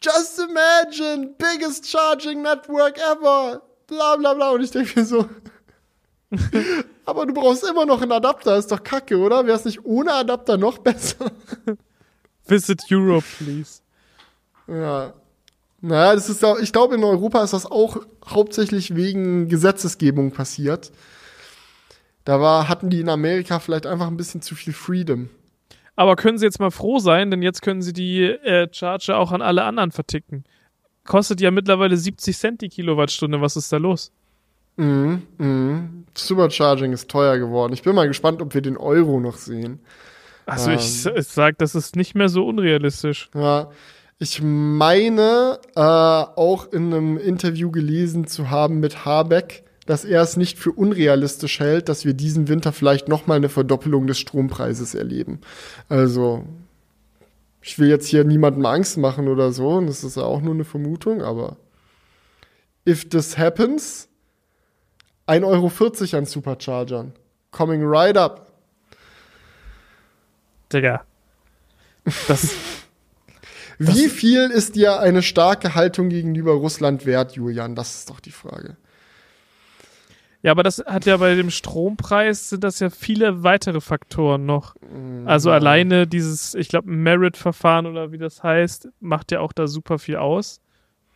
[0.00, 3.62] Just imagine, biggest charging network ever!
[3.86, 4.50] Bla bla bla.
[4.50, 5.28] Und ich denke mir so,
[7.04, 9.46] aber du brauchst immer noch einen Adapter, ist doch kacke, oder?
[9.46, 11.30] Wäre es nicht ohne Adapter noch besser?
[12.46, 13.80] Visit Europe, please.
[14.66, 15.12] Ja.
[15.82, 20.92] Naja, das ist auch, ich glaube, in Europa ist das auch hauptsächlich wegen Gesetzesgebung passiert.
[22.24, 25.28] Da war, hatten die in Amerika vielleicht einfach ein bisschen zu viel Freedom.
[25.96, 29.32] Aber können Sie jetzt mal froh sein, denn jetzt können Sie die äh, Charger auch
[29.32, 30.44] an alle anderen verticken.
[31.04, 33.40] Kostet ja mittlerweile 70 Cent die Kilowattstunde.
[33.40, 34.12] Was ist da los?
[34.76, 36.04] Mhm, mhm.
[36.14, 37.72] Supercharging ist teuer geworden.
[37.72, 39.80] Ich bin mal gespannt, ob wir den Euro noch sehen.
[40.46, 40.78] Also Ähm.
[40.78, 43.28] ich, ich sag, das ist nicht mehr so unrealistisch.
[43.34, 43.70] Ja,
[44.22, 50.36] ich meine äh, auch in einem Interview gelesen zu haben mit Habeck, dass er es
[50.36, 54.94] nicht für unrealistisch hält, dass wir diesen Winter vielleicht noch mal eine Verdoppelung des Strompreises
[54.94, 55.40] erleben.
[55.88, 56.44] Also
[57.62, 60.54] ich will jetzt hier niemandem Angst machen oder so, und das ist ja auch nur
[60.54, 61.56] eine Vermutung, aber
[62.88, 64.08] if this happens,
[65.26, 67.12] 1,40 Euro an Superchargern.
[67.50, 68.52] Coming right up.
[70.72, 71.04] Digga.
[72.28, 72.54] Das,
[73.88, 77.74] Wie viel ist dir eine starke Haltung gegenüber Russland wert, Julian?
[77.74, 78.76] Das ist doch die Frage.
[80.42, 84.74] ja, aber das hat ja bei dem Strompreis sind das ja viele weitere Faktoren noch.
[85.24, 85.56] Also Ja.
[85.56, 90.16] alleine dieses, ich glaube, Merit-Verfahren oder wie das heißt, macht ja auch da super viel
[90.16, 90.60] aus,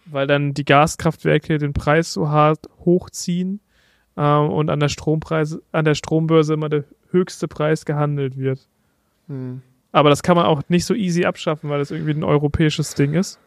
[0.04, 3.60] weil dann die Gaskraftwerke den Preis so hart hochziehen
[4.16, 8.68] ähm, und an der Strompreis, an der Strombörse immer der höchste Preis gehandelt wird.
[9.26, 9.60] Hm.
[9.96, 13.14] Aber das kann man auch nicht so easy abschaffen, weil das irgendwie ein europäisches Ding
[13.14, 13.38] ist.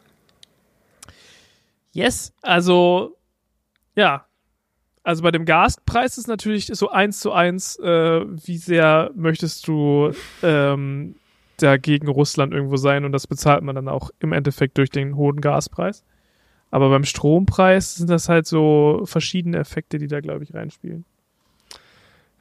[1.92, 3.16] Yes, also
[3.94, 4.26] ja.
[5.04, 10.10] Also bei dem Gaspreis ist natürlich so eins zu eins, äh, wie sehr möchtest du
[10.42, 11.14] ähm,
[11.58, 15.14] da gegen Russland irgendwo sein und das bezahlt man dann auch im Endeffekt durch den
[15.14, 16.02] hohen Gaspreis.
[16.72, 21.04] Aber beim Strompreis sind das halt so verschiedene Effekte, die da, glaube ich, reinspielen.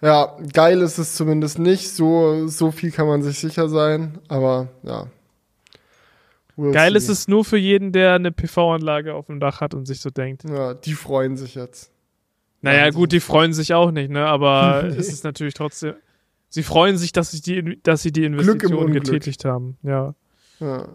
[0.02, 1.90] Ja, geil ist es zumindest nicht.
[1.90, 4.20] So, so viel kann man sich sicher sein.
[4.28, 5.08] Aber ja.
[6.58, 6.98] We'll Geil see.
[6.98, 10.10] ist es nur für jeden, der eine PV-Anlage auf dem Dach hat und sich so
[10.10, 10.44] denkt.
[10.50, 11.92] Ja, die freuen sich jetzt.
[12.62, 14.26] Naja, Ja, gut, die freuen sich auch nicht, ne?
[14.26, 15.94] Aber es ist natürlich trotzdem.
[16.50, 18.60] Sie freuen sich, dass sie die, dass sie die Unglück.
[18.92, 19.78] getätigt haben.
[19.84, 20.16] Ja.
[20.60, 20.90] Ja.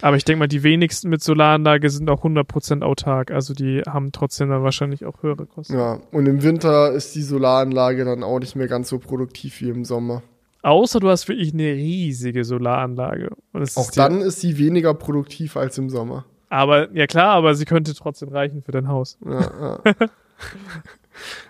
[0.00, 3.30] Aber ich denke mal, die wenigsten mit Solaranlage sind auch 100% autark.
[3.32, 5.74] Also die haben trotzdem dann wahrscheinlich auch höhere Kosten.
[5.74, 9.70] Ja, und im Winter ist die Solaranlage dann auch nicht mehr ganz so produktiv wie
[9.70, 10.22] im Sommer.
[10.62, 13.30] Außer du hast wirklich eine riesige Solaranlage.
[13.74, 16.24] Auch dann ist sie weniger produktiv als im Sommer.
[16.50, 19.18] Aber, ja klar, aber sie könnte trotzdem reichen für dein Haus.
[19.24, 19.80] Ja, ja.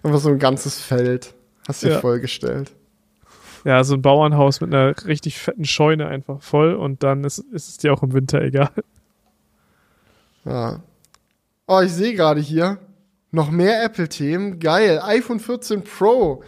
[0.02, 1.34] Einfach so ein ganzes Feld.
[1.66, 2.00] Hast du dir Ja.
[2.00, 2.72] vollgestellt.
[3.64, 7.68] Ja, so ein Bauernhaus mit einer richtig fetten Scheune einfach voll und dann ist, ist
[7.68, 8.70] es dir auch im Winter egal.
[10.44, 10.80] Ja.
[11.66, 12.78] Oh, ich sehe gerade hier
[13.30, 14.58] noch mehr Apple-Themen.
[14.58, 15.00] Geil.
[15.02, 16.42] iPhone 14 Pro.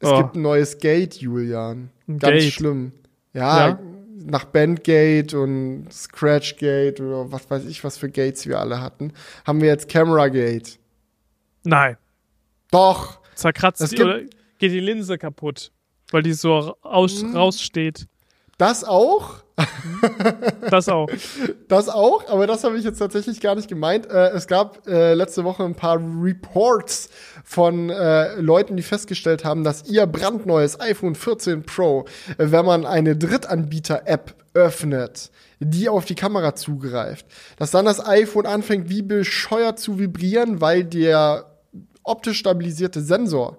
[0.00, 0.18] Es Oh.
[0.18, 1.90] gibt ein neues Gate, Julian.
[2.06, 2.52] Ein Ganz Gate.
[2.52, 2.92] schlimm.
[3.32, 3.78] Ja, Ja.
[4.26, 9.12] nach Bandgate und Scratchgate oder was weiß ich, was für Gates wir alle hatten,
[9.46, 10.78] haben wir jetzt Cameragate.
[11.64, 11.96] Nein.
[12.70, 13.18] Doch.
[13.34, 14.20] Zerkratzt Es die oder
[14.58, 15.72] geht die Linse kaputt,
[16.10, 17.36] weil die so aus, Mhm.
[17.36, 18.06] raussteht.
[18.58, 19.36] Das auch.
[20.70, 21.08] Das auch.
[21.68, 24.06] Das auch, aber das habe ich jetzt tatsächlich gar nicht gemeint.
[24.06, 27.08] Äh, es gab äh, letzte Woche ein paar Reports
[27.42, 32.04] von äh, Leuten, die festgestellt haben, dass ihr brandneues iPhone 14 Pro,
[32.38, 37.26] äh, wenn man eine Drittanbieter-App öffnet, die auf die Kamera zugreift,
[37.56, 41.46] dass dann das iPhone anfängt, wie bescheuert zu vibrieren, weil der
[42.04, 43.58] optisch stabilisierte Sensor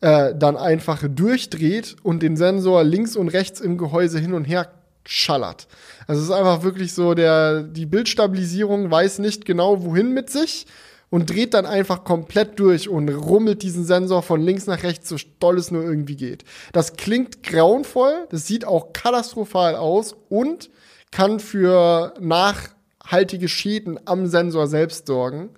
[0.00, 4.70] äh, dann einfach durchdreht und den Sensor links und rechts im Gehäuse hin und her
[5.04, 5.66] schallert.
[6.06, 10.66] Also es ist einfach wirklich so, der, die Bildstabilisierung weiß nicht genau wohin mit sich
[11.10, 15.16] und dreht dann einfach komplett durch und rummelt diesen Sensor von links nach rechts, so
[15.40, 16.44] doll es nur irgendwie geht.
[16.72, 20.70] Das klingt grauenvoll, das sieht auch katastrophal aus und
[21.10, 25.50] kann für nachhaltige Schäden am Sensor selbst sorgen.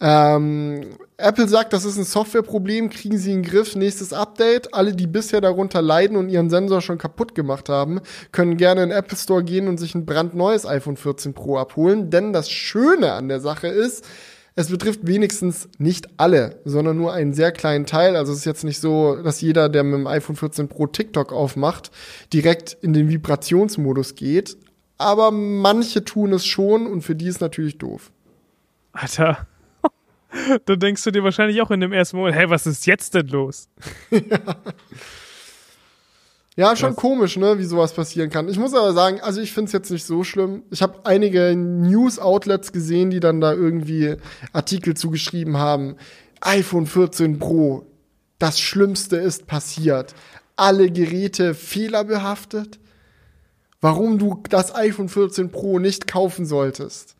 [0.00, 4.74] Ähm, Apple sagt, das ist ein Softwareproblem, kriegen sie in den Griff, nächstes Update.
[4.74, 8.00] Alle, die bisher darunter leiden und ihren Sensor schon kaputt gemacht haben,
[8.32, 12.10] können gerne in den Apple Store gehen und sich ein brandneues iPhone 14 Pro abholen.
[12.10, 14.04] Denn das Schöne an der Sache ist,
[14.54, 18.16] es betrifft wenigstens nicht alle, sondern nur einen sehr kleinen Teil.
[18.16, 21.32] Also es ist jetzt nicht so, dass jeder, der mit dem iPhone 14 Pro TikTok
[21.32, 21.90] aufmacht,
[22.32, 24.58] direkt in den Vibrationsmodus geht.
[24.98, 28.12] Aber manche tun es schon und für die ist natürlich doof.
[28.92, 29.46] Alter.
[30.66, 33.28] Da denkst du dir wahrscheinlich auch in dem ersten Moment, hey, was ist jetzt denn
[33.28, 33.68] los?
[36.54, 38.46] Ja, schon Das- komisch, ne, wie sowas passieren kann.
[38.48, 40.62] Ich muss aber sagen, also ich finde es jetzt nicht so schlimm.
[40.70, 44.16] Ich habe einige News-Outlets gesehen, die dann da irgendwie
[44.52, 45.96] Artikel zugeschrieben haben.
[46.42, 47.86] iPhone 14 Pro,
[48.38, 50.14] das Schlimmste ist passiert.
[50.56, 52.78] Alle Geräte fehlerbehaftet.
[53.80, 57.16] Warum du das iPhone 14 Pro nicht kaufen solltest.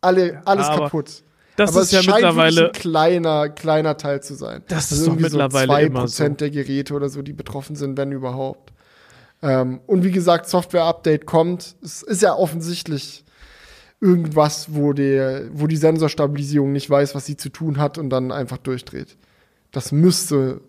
[0.00, 1.22] Alle, alles aber kaputt.
[1.56, 2.66] Das aber ist es ja scheint mittlerweile.
[2.66, 4.62] ein kleiner, kleiner Teil zu sein.
[4.68, 6.24] Das Also ist doch irgendwie mittlerweile so immer so.
[6.24, 8.72] 2% der Geräte oder so, die betroffen sind, wenn überhaupt.
[9.42, 11.76] Ähm, und wie gesagt, Software-Update kommt.
[11.82, 13.24] Es ist ja offensichtlich
[14.00, 18.32] irgendwas, wo, der, wo die Sensorstabilisierung nicht weiß, was sie zu tun hat und dann
[18.32, 19.16] einfach durchdreht.
[19.70, 20.60] Das müsste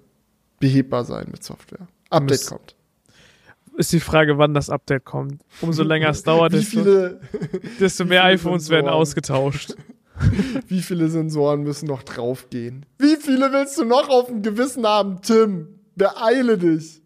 [0.59, 1.87] behebbar sein mit Software.
[2.09, 2.49] Update Müsste.
[2.49, 2.75] kommt.
[3.75, 5.41] Ist die Frage, wann das Update kommt.
[5.61, 7.09] Umso länger es dauert, desto,
[7.79, 9.75] desto mehr iPhones werden ausgetauscht.
[10.67, 12.85] wie viele Sensoren müssen noch draufgehen?
[12.99, 15.79] Wie viele willst du noch auf dem Gewissen haben, Tim?
[15.95, 17.01] Beeile dich.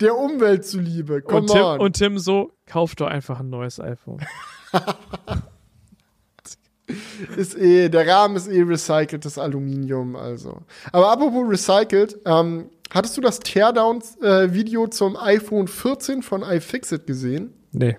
[0.00, 1.22] Der Umwelt zuliebe.
[1.22, 1.80] Come Und Tim, on.
[1.80, 4.18] und Tim so, kauf doch einfach ein neues iPhone.
[7.36, 10.62] ist eh, der Rahmen ist eh recyceltes Aluminium, also.
[10.90, 17.54] Aber apropos recycelt, ähm, hattest du das Teardown-Video zum iPhone 14 von iFixit gesehen?
[17.70, 17.96] Nee.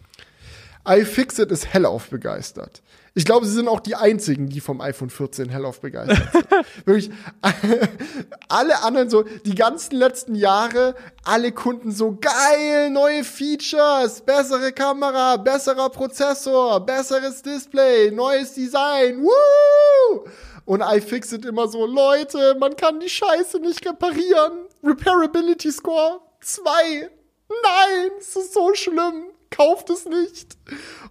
[0.88, 2.82] iFixit ist hellauf begeistert.
[3.16, 6.66] Ich glaube, sie sind auch die einzigen, die vom iPhone 14 hellauf begeistert sind.
[6.86, 7.12] Wirklich,
[8.48, 15.38] alle anderen so, die ganzen letzten Jahre, alle Kunden so, geil, neue Features, bessere Kamera,
[15.38, 20.28] besserer Prozessor, besseres Display, neues Design, woo!
[20.66, 24.66] Und iFixit immer so, Leute, man kann die Scheiße nicht reparieren.
[24.84, 27.10] Repairability Score 2.
[27.50, 29.26] Nein, es ist so schlimm.
[29.56, 30.58] Kauft es nicht.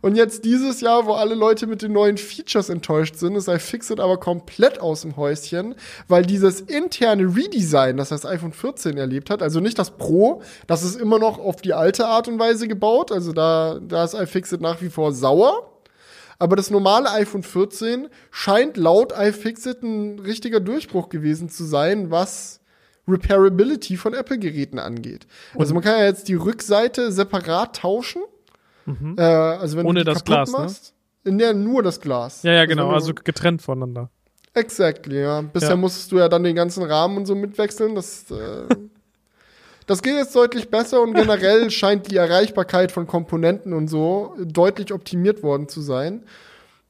[0.00, 4.00] Und jetzt dieses Jahr, wo alle Leute mit den neuen Features enttäuscht sind, ist iFixit
[4.00, 5.76] aber komplett aus dem Häuschen,
[6.08, 10.82] weil dieses interne Redesign, das das iPhone 14 erlebt hat, also nicht das Pro, das
[10.82, 14.60] ist immer noch auf die alte Art und Weise gebaut, also da, da ist iFixit
[14.60, 15.68] nach wie vor sauer.
[16.40, 22.60] Aber das normale iPhone 14 scheint laut iFixit ein richtiger Durchbruch gewesen zu sein, was
[23.06, 25.26] Repairability von Apple-Geräten angeht.
[25.56, 28.22] Also man kann ja jetzt die Rückseite separat tauschen.
[28.86, 29.88] Äh, also wenn Mhm.
[29.90, 30.58] Ohne du das Glas, ne?
[30.58, 30.94] machst.
[31.24, 32.42] In der nur das Glas.
[32.42, 32.88] Ja, ja, genau.
[32.88, 34.10] du- Also getrennt voneinander.
[34.54, 35.40] Exactly, ja.
[35.42, 35.76] Bisher Ja.
[35.76, 37.94] musstest du ja dann den ganzen Rahmen und so mitwechseln.
[37.94, 38.34] Das, äh,
[39.86, 44.92] Das geht jetzt deutlich besser und generell scheint die Erreichbarkeit von Komponenten und so deutlich
[44.92, 46.22] optimiert worden zu sein.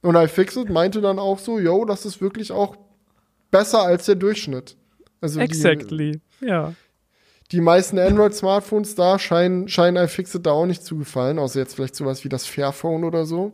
[0.03, 2.77] Und iFixit meinte dann auch so, yo, das ist wirklich auch
[3.51, 4.77] besser als der Durchschnitt.
[5.23, 6.75] Also exactly, die, ja.
[7.53, 11.95] Die meisten Android-Smartphones da scheinen, scheinen iFixit da auch nicht zu gefallen, außer jetzt vielleicht
[11.95, 13.53] sowas wie das Fairphone oder so.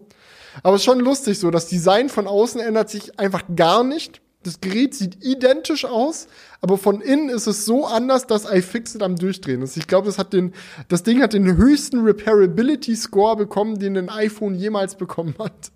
[0.63, 4.21] Aber es ist schon lustig so, das Design von außen ändert sich einfach gar nicht.
[4.45, 6.29] Das Gerät sieht identisch aus,
[6.61, 9.77] aber von innen ist es so anders, dass iFixit am Durchdrehen ist.
[9.77, 10.55] Ich glaube, das hat den,
[10.87, 15.73] das Ding hat den höchsten Repairability Score bekommen, den ein iPhone jemals bekommen hat.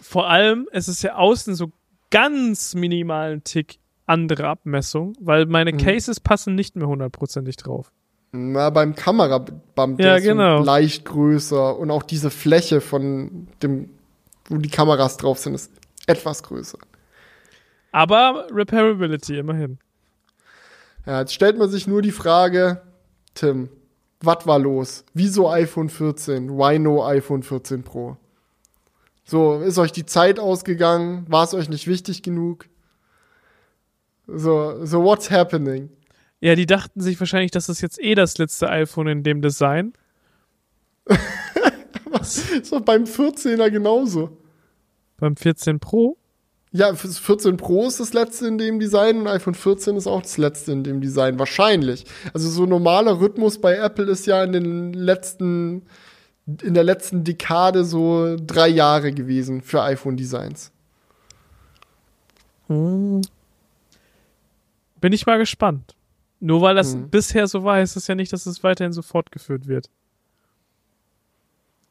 [0.00, 1.70] Vor allem, es ist ja außen so
[2.10, 5.78] ganz minimalen Tick andere Abmessung, weil meine mhm.
[5.78, 7.92] Cases passen nicht mehr hundertprozentig drauf.
[8.32, 10.62] Na, beim Kamerabump, ja, ist genau.
[10.62, 13.90] leicht größer und auch diese Fläche von dem,
[14.48, 15.70] wo die Kameras drauf sind, ist
[16.06, 16.78] etwas größer.
[17.92, 19.78] Aber Repairability immerhin.
[21.06, 22.82] Ja, jetzt stellt man sich nur die Frage,
[23.34, 23.68] Tim,
[24.20, 25.04] was war los?
[25.14, 26.50] Wieso iPhone 14?
[26.50, 28.16] Why no iPhone 14 Pro?
[29.24, 31.26] So, ist euch die Zeit ausgegangen?
[31.28, 32.66] War es euch nicht wichtig genug?
[34.26, 35.90] So, so what's happening?
[36.40, 39.92] Ja, die dachten sich wahrscheinlich, das ist jetzt eh das letzte iPhone in dem Design.
[42.04, 42.50] Was?
[42.50, 44.36] Ist doch beim 14er genauso.
[45.18, 46.16] Beim 14 Pro?
[46.72, 50.36] Ja, 14 Pro ist das letzte in dem Design und iPhone 14 ist auch das
[50.36, 51.38] letzte in dem Design.
[51.38, 52.04] Wahrscheinlich.
[52.34, 55.86] Also so normaler Rhythmus bei Apple ist ja in den letzten
[56.62, 60.70] in der letzten Dekade so drei Jahre gewesen für iPhone-Designs.
[62.68, 63.22] Hm.
[65.00, 65.94] Bin ich mal gespannt.
[66.40, 67.08] Nur weil das hm.
[67.10, 69.90] bisher so war, heißt es ja nicht, dass es weiterhin so fortgeführt wird.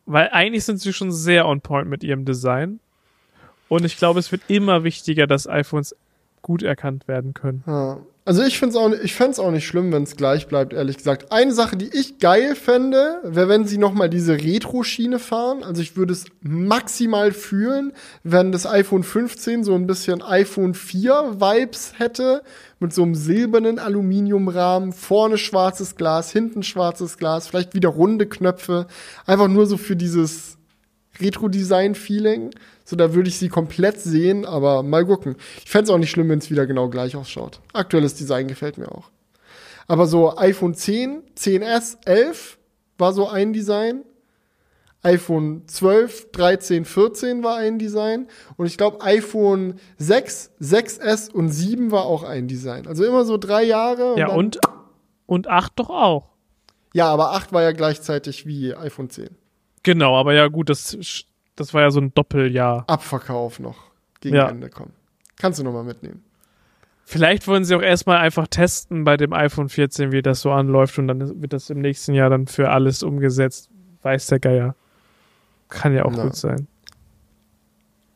[0.06, 2.80] Weil eigentlich sind sie schon sehr on point mit ihrem Design.
[3.70, 5.95] Und ich glaube, es wird immer wichtiger, dass iPhones
[6.43, 7.64] gut erkannt werden können.
[7.66, 7.97] Ja.
[8.28, 10.97] Also ich finde es auch, ich fände auch nicht schlimm, wenn es gleich bleibt, ehrlich
[10.97, 11.32] gesagt.
[11.32, 15.61] Eine Sache, die ich geil fände, wäre, wenn sie noch mal diese Retro-Schiene fahren.
[15.63, 21.36] Also ich würde es maximal fühlen, wenn das iPhone 15 so ein bisschen iPhone 4
[21.39, 22.41] Vibes hätte,
[22.80, 28.88] mit so einem silbernen Aluminiumrahmen, vorne schwarzes Glas, hinten schwarzes Glas, vielleicht wieder runde Knöpfe,
[29.28, 30.57] einfach nur so für dieses
[31.21, 32.49] Retro-Design-Feeling.
[32.88, 35.36] So, da würde ich sie komplett sehen, aber mal gucken.
[35.63, 37.59] Ich fände es auch nicht schlimm, wenn es wieder genau gleich ausschaut.
[37.73, 39.09] Aktuelles Design gefällt mir auch.
[39.88, 42.57] Aber so iPhone 10, 10S, 11
[42.97, 44.03] war so ein Design.
[45.01, 48.27] iPhone 12, 13, 14 war ein Design.
[48.57, 52.88] Und ich glaube, iPhone 6, 6S und 7 war auch ein Design.
[52.88, 54.13] Also immer so drei Jahre.
[54.13, 54.59] Und ja, und,
[55.25, 56.29] und 8 doch auch.
[56.93, 59.29] Ja, aber 8 war ja gleichzeitig wie iPhone 10.
[59.83, 60.97] Genau, aber ja, gut, das
[61.56, 62.84] das war ja so ein Doppeljahr.
[62.88, 63.78] Abverkauf noch
[64.22, 64.49] gegen ja.
[64.49, 64.93] Ende kommen.
[65.38, 66.24] Kannst du nochmal mitnehmen.
[67.08, 70.97] Vielleicht wollen sie auch erstmal einfach testen bei dem iPhone 14, wie das so anläuft
[70.97, 73.70] und dann wird das im nächsten Jahr dann für alles umgesetzt.
[74.01, 74.76] Weiß der Geier.
[75.70, 76.24] Kann ja auch ja.
[76.24, 76.68] gut sein.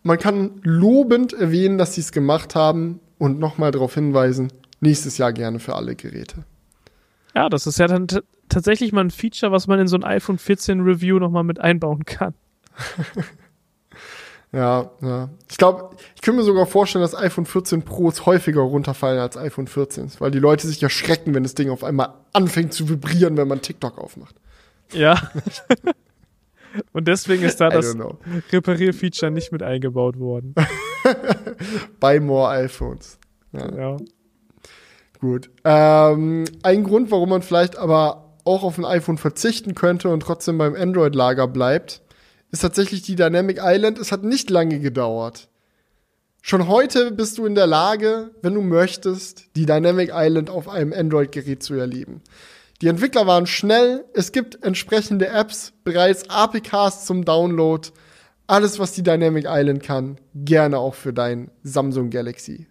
[0.02, 5.34] Man kann lobend erwähnen, dass sie es gemacht haben und nochmal darauf hinweisen, nächstes Jahr
[5.34, 6.46] gerne für alle Geräte.
[7.36, 8.08] Ja, das ist ja dann
[8.48, 12.06] tatsächlich mal ein Feature, was man in so ein iPhone 14 Review nochmal mit einbauen
[12.06, 12.34] kann.
[14.52, 15.30] ja, ja.
[15.50, 19.68] Ich glaube, ich könnte mir sogar vorstellen, dass iPhone 14 Pros häufiger runterfallen als iPhone
[19.68, 23.48] 14, weil die Leute sich erschrecken, wenn das Ding auf einmal anfängt zu vibrieren, wenn
[23.48, 24.36] man TikTok aufmacht.
[24.94, 25.16] Ja.
[26.94, 27.96] Und deswegen ist da das
[28.52, 30.54] Reparierfeature nicht mit eingebaut worden.
[32.00, 33.18] Buy more iPhones.
[33.52, 33.76] Ja.
[33.76, 33.98] ja.
[35.20, 35.50] Gut.
[35.64, 40.58] Ähm, ein Grund, warum man vielleicht aber auch auf ein iPhone verzichten könnte und trotzdem
[40.58, 42.02] beim Android-Lager bleibt,
[42.52, 44.00] ist tatsächlich die Dynamic Island.
[44.00, 45.50] Es hat nicht lange gedauert.
[46.42, 50.94] Schon heute bist du in der Lage, wenn du möchtest, die Dynamic Island auf einem
[50.94, 52.22] Android-Gerät zu erleben.
[52.82, 57.90] Die Entwickler waren schnell, es gibt entsprechende Apps, bereits APKs zum Download.
[58.48, 62.68] Alles, was die Dynamic Island kann, gerne auch für dein Samsung Galaxy.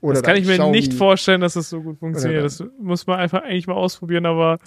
[0.00, 0.76] Oder das kann ich mir Xiaomi.
[0.76, 2.44] nicht vorstellen, dass das so gut funktioniert.
[2.44, 4.58] Das muss man einfach eigentlich mal ausprobieren, aber.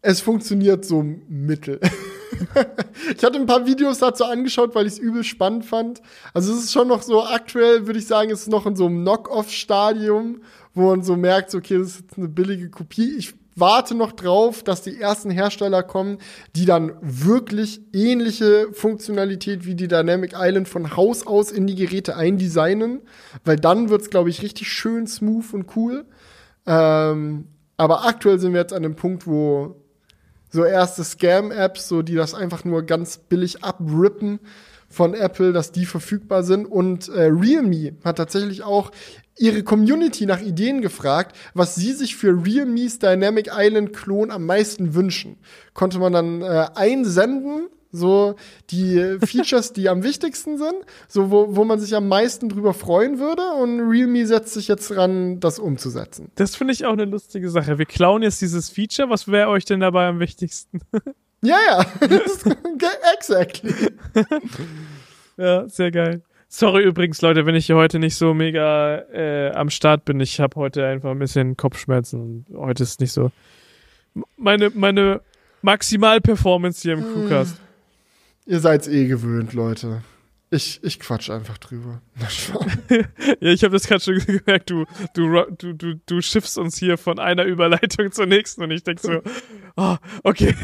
[0.00, 1.80] Es funktioniert so mittel.
[3.16, 6.00] ich hatte ein paar Videos dazu angeschaut, weil ich es übel spannend fand.
[6.34, 8.86] Also es ist schon noch so aktuell, würde ich sagen, es ist noch in so
[8.86, 10.42] einem Knock-off-Stadium,
[10.74, 13.16] wo man so merkt, okay, das ist jetzt eine billige Kopie.
[13.16, 16.18] Ich warte noch drauf, dass die ersten Hersteller kommen,
[16.56, 22.16] die dann wirklich ähnliche Funktionalität wie die Dynamic Island von Haus aus in die Geräte
[22.16, 23.00] eindesignen,
[23.44, 26.06] weil dann wird's, glaube ich, richtig schön smooth und cool.
[26.66, 29.79] Ähm, aber aktuell sind wir jetzt an dem Punkt, wo
[30.50, 34.40] so erste Scam-Apps, so die das einfach nur ganz billig abrippen,
[34.90, 36.66] von Apple, dass die verfügbar sind.
[36.66, 38.90] Und äh, Realme hat tatsächlich auch
[39.38, 44.94] ihre Community nach Ideen gefragt, was sie sich für Realme's Dynamic Island Klon am meisten
[44.94, 45.38] wünschen.
[45.72, 48.36] Konnte man dann äh, einsenden so
[48.70, 50.74] die Features, die am wichtigsten sind,
[51.08, 54.94] so wo, wo man sich am meisten drüber freuen würde und Realme setzt sich jetzt
[54.96, 56.30] ran, das umzusetzen.
[56.36, 57.78] Das finde ich auch eine lustige Sache.
[57.78, 59.10] Wir klauen jetzt dieses Feature.
[59.10, 60.80] Was wäre euch denn dabei am wichtigsten?
[61.42, 61.86] Ja, ja,
[63.14, 63.72] exactly.
[65.38, 66.22] ja, sehr geil.
[66.48, 70.20] Sorry übrigens, Leute, wenn ich hier heute nicht so mega äh, am Start bin.
[70.20, 72.44] Ich habe heute einfach ein bisschen Kopfschmerzen.
[72.54, 73.30] Heute ist nicht so
[74.36, 75.22] meine meine
[75.62, 77.58] Maximalperformance hier im Crewcast.
[78.50, 80.02] Ihr seid's eh gewöhnt, Leute.
[80.50, 82.02] Ich, ich quatsch einfach drüber.
[83.40, 86.98] ja, ich habe das gerade schon gemerkt, du, du, du, du, du schiffst uns hier
[86.98, 89.20] von einer Überleitung zur nächsten und ich denk so,
[89.76, 89.94] oh,
[90.24, 90.56] okay.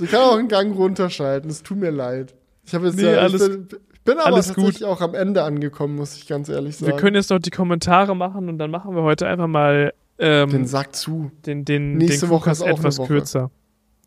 [0.00, 2.34] ich kann auch einen Gang runterschalten, es tut mir leid.
[2.64, 4.88] Ich habe jetzt nee, ja, alles, bin, ich bin aber alles tatsächlich gut.
[4.88, 6.90] auch am Ende angekommen, muss ich ganz ehrlich sagen.
[6.90, 10.50] Wir können jetzt noch die Kommentare machen und dann machen wir heute einfach mal ähm,
[10.50, 11.30] den Sack zu.
[11.46, 13.06] Den, den, Nächste den Woche ist auch etwas Woche.
[13.06, 13.52] kürzer.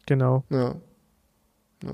[0.06, 0.44] Genau.
[0.50, 0.76] Ja.
[1.86, 1.94] Ja.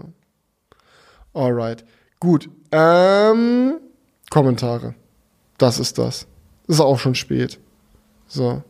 [1.33, 1.85] Alright.
[2.19, 2.49] Gut.
[2.71, 3.79] Ähm,
[4.29, 4.95] Kommentare.
[5.57, 6.27] Das ist das.
[6.67, 7.59] Ist auch schon spät.
[8.27, 8.63] So.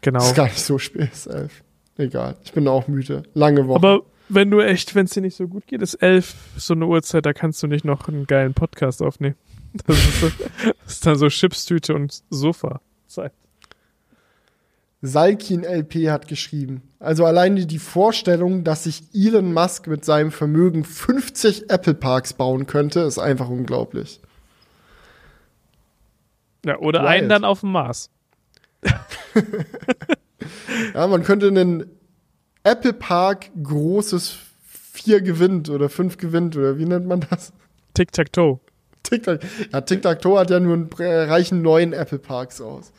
[0.00, 0.20] Genau.
[0.20, 1.62] Ist gar nicht so spät, ist elf.
[1.96, 2.36] Egal.
[2.44, 3.24] Ich bin auch müde.
[3.34, 3.76] Lange Woche.
[3.76, 6.86] Aber wenn du echt, wenn es dir nicht so gut geht, ist elf so eine
[6.86, 9.36] Uhrzeit, da kannst du nicht noch einen geilen Podcast aufnehmen.
[9.86, 13.32] Das ist, so, das ist dann so Chipstüte und Sofa-Zeit.
[15.00, 16.82] Salkin LP hat geschrieben.
[16.98, 22.66] Also alleine die Vorstellung, dass sich Elon Musk mit seinem Vermögen 50 Apple Parks bauen
[22.66, 24.20] könnte, ist einfach unglaublich.
[26.64, 27.08] Ja, oder Wild.
[27.08, 28.10] einen dann auf dem Mars.
[30.94, 31.90] Ja, man könnte einen
[32.62, 34.36] Apple Park großes
[34.92, 37.52] 4 gewinnt oder 5 gewinnt oder wie nennt man das?
[37.94, 38.60] Tic-Tac-Toe.
[39.02, 39.40] Tic-Tac.
[39.72, 42.92] Ja, Tic-Tac-Toe hat ja nur einen reichen neuen Apple Parks aus.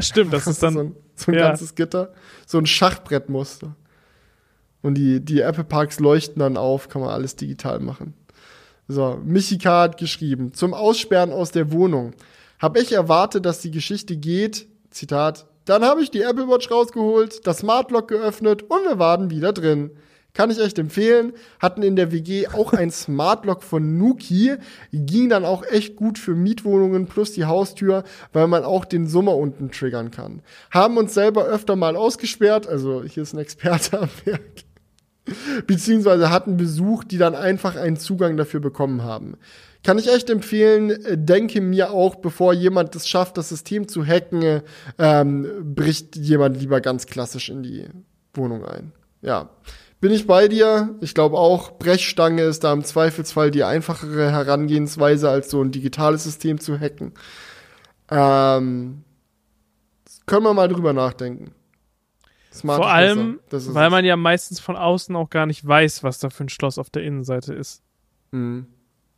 [0.00, 0.74] Stimmt, das ist dann.
[0.74, 1.48] so ein, so ein ja.
[1.48, 2.12] ganzes Gitter,
[2.46, 3.74] so ein Schachbrettmuster.
[4.82, 8.14] Und die, die Apple Parks leuchten dann auf, kann man alles digital machen.
[8.88, 12.12] So, Michika hat geschrieben, zum Aussperren aus der Wohnung.
[12.58, 17.46] Hab ich erwartet, dass die Geschichte geht, Zitat, dann habe ich die Apple Watch rausgeholt,
[17.46, 19.90] das Smart Lock geöffnet und wir waren wieder drin.
[20.32, 21.32] Kann ich echt empfehlen.
[21.58, 24.54] Hatten in der WG auch ein Smart Lock von Nuki.
[24.92, 29.36] Ging dann auch echt gut für Mietwohnungen plus die Haustür, weil man auch den Summer
[29.36, 30.42] unten triggern kann.
[30.70, 34.64] Haben uns selber öfter mal ausgesperrt, also hier ist ein Experte am Werk.
[35.66, 39.36] Beziehungsweise hatten Besuch, die dann einfach einen Zugang dafür bekommen haben.
[39.82, 44.60] Kann ich echt empfehlen, denke mir auch, bevor jemand es schafft, das System zu hacken,
[44.98, 47.86] ähm, bricht jemand lieber ganz klassisch in die
[48.34, 48.92] Wohnung ein.
[49.22, 49.50] Ja,
[50.00, 50.96] bin ich bei dir.
[51.00, 56.24] Ich glaube auch, Brechstange ist da im Zweifelsfall die einfachere Herangehensweise, als so ein digitales
[56.24, 57.12] System zu hacken.
[58.10, 59.04] Ähm,
[60.26, 61.54] können wir mal drüber nachdenken.
[62.52, 63.90] Smarte Vor allem, weil es.
[63.90, 66.90] man ja meistens von außen auch gar nicht weiß, was da für ein Schloss auf
[66.90, 67.82] der Innenseite ist.
[68.32, 68.66] Mhm.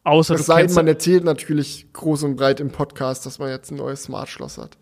[0.05, 3.71] Außer Es sei denn, man erzählt natürlich groß und breit im Podcast, dass man jetzt
[3.71, 4.77] ein neues Smart-Schloss hat.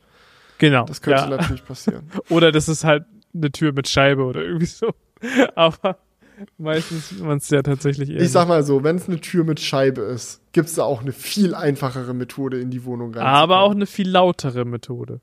[0.58, 0.84] genau.
[0.86, 1.28] Das könnte ja.
[1.28, 2.10] natürlich passieren.
[2.30, 4.92] Oder das ist halt eine Tür mit Scheibe oder irgendwie so.
[5.54, 5.98] Aber
[6.58, 8.20] meistens man es ja tatsächlich eher.
[8.20, 11.12] Ich sag mal so, wenn es eine Tür mit Scheibe ist, gibt's da auch eine
[11.12, 13.34] viel einfachere Methode, in die Wohnung reinzukommen.
[13.34, 15.20] aber auch eine viel lautere Methode.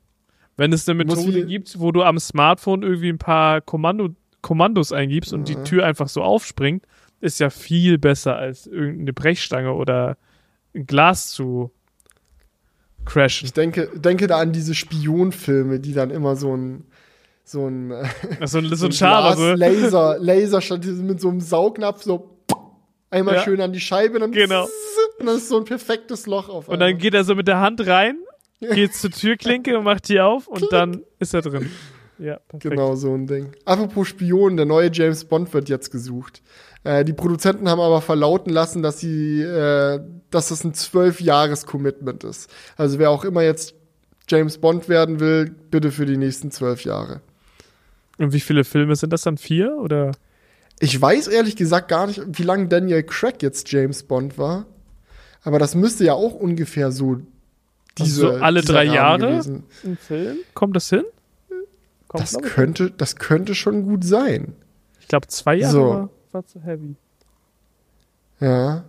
[0.56, 5.32] Wenn es eine Methode gibt, wo du am Smartphone irgendwie ein paar Kommando, Kommandos eingibst
[5.32, 5.56] und die.
[5.56, 6.84] Tür einfach so aufspringt,
[7.20, 10.16] ist ja viel besser als irgendeine Brechstange oder
[10.74, 11.70] ein Glas zu
[13.04, 13.46] crashen.
[13.46, 16.84] Ich denke, denke da an diese Spionfilme, die dann immer so ein
[17.48, 18.04] so ein, äh,
[18.40, 19.52] Also so so ein Schaber, so.
[19.54, 22.36] Laser, Laser statt mit so einem Saugnapf so
[23.10, 23.42] einmal Ja.
[23.42, 24.64] schön an die Scheibe, dann Genau.
[25.18, 27.00] und dann ist so ein perfektes Loch auf Und dann einmal.
[27.00, 28.16] geht er so mit der Hand rein,
[28.60, 31.70] geht zur Türklinke und macht die auf und dann ist er drin.
[32.18, 32.62] Ja, perfekt.
[32.74, 33.52] Genau so ein Ding.
[33.64, 36.42] Apropos Spion, der neue James Bond wird jetzt gesucht.
[36.82, 41.64] Äh, die Produzenten haben aber verlauten lassen, dass sie, äh, dass das ein zwölf Jahres
[41.64, 42.50] Commitment ist.
[42.76, 43.74] Also wer auch immer jetzt
[44.28, 47.20] James Bond werden will, bitte für die nächsten zwölf Jahre.
[48.18, 49.38] Und wie viele Filme sind das dann?
[49.38, 50.12] Vier oder?
[50.80, 54.66] Ich weiß ehrlich gesagt gar nicht, wie lange Daniel Craig jetzt James Bond war.
[55.42, 57.20] Aber das müsste ja auch ungefähr so
[57.98, 59.64] diese so alle drei Rahmen Jahre gewesen.
[59.84, 60.36] ein Film?
[60.54, 61.04] Kommt das hin?
[62.08, 64.54] Kommt, Das könnte, das könnte schon gut sein.
[65.00, 65.88] Ich glaube, zwei Jahre So.
[65.88, 66.96] war, war zu heavy.
[68.40, 68.84] Ja.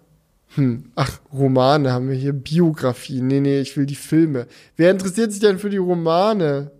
[0.56, 0.92] Hm.
[0.96, 2.34] Ach, Romane haben wir hier.
[2.34, 3.22] Biografie.
[3.22, 4.48] Nee, nee, ich will die Filme.
[4.78, 6.72] Wer interessiert sich denn für die Romane?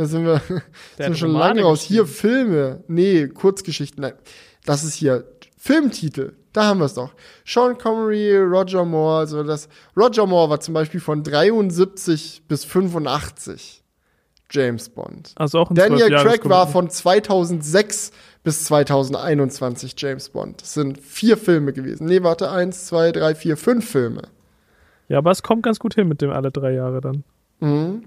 [0.00, 0.40] Da sind wir,
[0.96, 1.82] sind schon lange raus.
[1.82, 2.06] Hier.
[2.06, 2.82] Filme.
[2.88, 4.00] Nee, Kurzgeschichten.
[4.00, 4.14] Nein.
[4.64, 5.24] Das ist hier
[5.58, 6.32] Filmtitel.
[6.54, 7.12] Da haben wir es doch.
[7.44, 9.68] Sean Connery, Roger Moore, also das.
[9.94, 13.84] Roger Moore war zum Beispiel von 73 bis 85
[14.50, 15.32] James Bond.
[15.36, 20.62] Also auch ein Daniel Craig war von 2006 bis 2021 James Bond.
[20.62, 22.06] Das sind vier Filme gewesen.
[22.06, 24.22] Nee, warte, eins, zwei, drei, vier, fünf Filme.
[25.08, 27.22] Ja, aber es kommt ganz gut hin mit dem alle drei Jahre dann.
[27.60, 28.04] Mhm.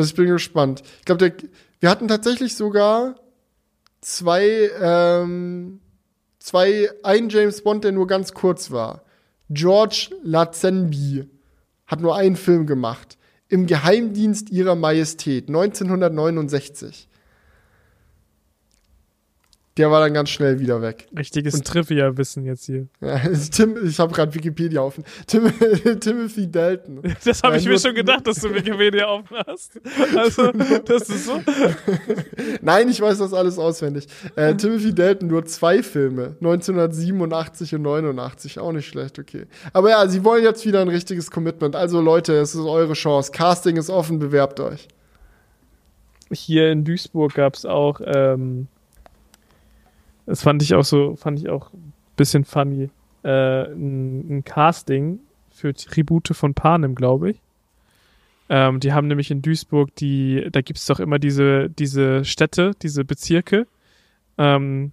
[0.00, 0.82] Also ich bin gespannt.
[1.00, 1.30] Ich glaube,
[1.78, 3.16] wir hatten tatsächlich sogar
[4.00, 5.80] zwei, ähm,
[6.38, 9.02] zwei, ein James Bond, der nur ganz kurz war.
[9.50, 11.28] George Lazenby
[11.86, 13.18] hat nur einen Film gemacht.
[13.48, 17.09] Im Geheimdienst ihrer Majestät, 1969.
[19.80, 21.08] Der war dann ganz schnell wieder weg.
[21.16, 22.86] Richtiges Und- Trivia-Wissen jetzt hier.
[23.00, 23.18] Ja,
[23.50, 25.04] Tim, ich habe gerade Wikipedia offen.
[25.26, 25.50] Tim,
[26.00, 27.02] Timothy Dalton.
[27.24, 29.80] Das habe ich mir schon gedacht, dass du Wikipedia offen hast.
[30.16, 31.40] Also, das ist so.
[32.60, 34.06] Nein, ich weiß das alles auswendig.
[34.36, 39.46] Äh, Timothy Dalton nur zwei Filme, 1987 und 89, auch nicht schlecht, okay.
[39.72, 41.74] Aber ja, sie wollen jetzt wieder ein richtiges Commitment.
[41.74, 43.32] Also Leute, es ist eure Chance.
[43.32, 44.88] Casting ist offen, bewerbt euch.
[46.32, 48.68] Hier in Duisburg gab es auch, ähm,
[50.30, 52.88] das fand ich auch so, fand ich auch ein bisschen funny,
[53.24, 55.18] äh, ein, ein Casting
[55.50, 57.40] für Tribute von Panem, glaube ich.
[58.48, 62.76] Ähm, die haben nämlich in Duisburg die, da gibt es doch immer diese, diese Städte,
[62.80, 63.66] diese Bezirke.
[64.38, 64.92] Ähm,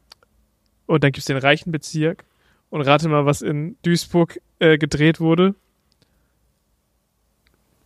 [0.88, 2.24] und dann gibt es den reichen Bezirk.
[2.72, 5.54] Und rate mal, was in Duisburg äh, gedreht wurde.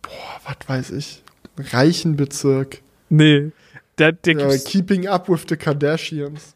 [0.00, 1.22] Boah, was weiß ich.
[1.58, 2.80] Reichenbezirk.
[3.10, 3.52] Nee.
[3.98, 6.54] Der, der Äh, Keeping Up with the Kardashians.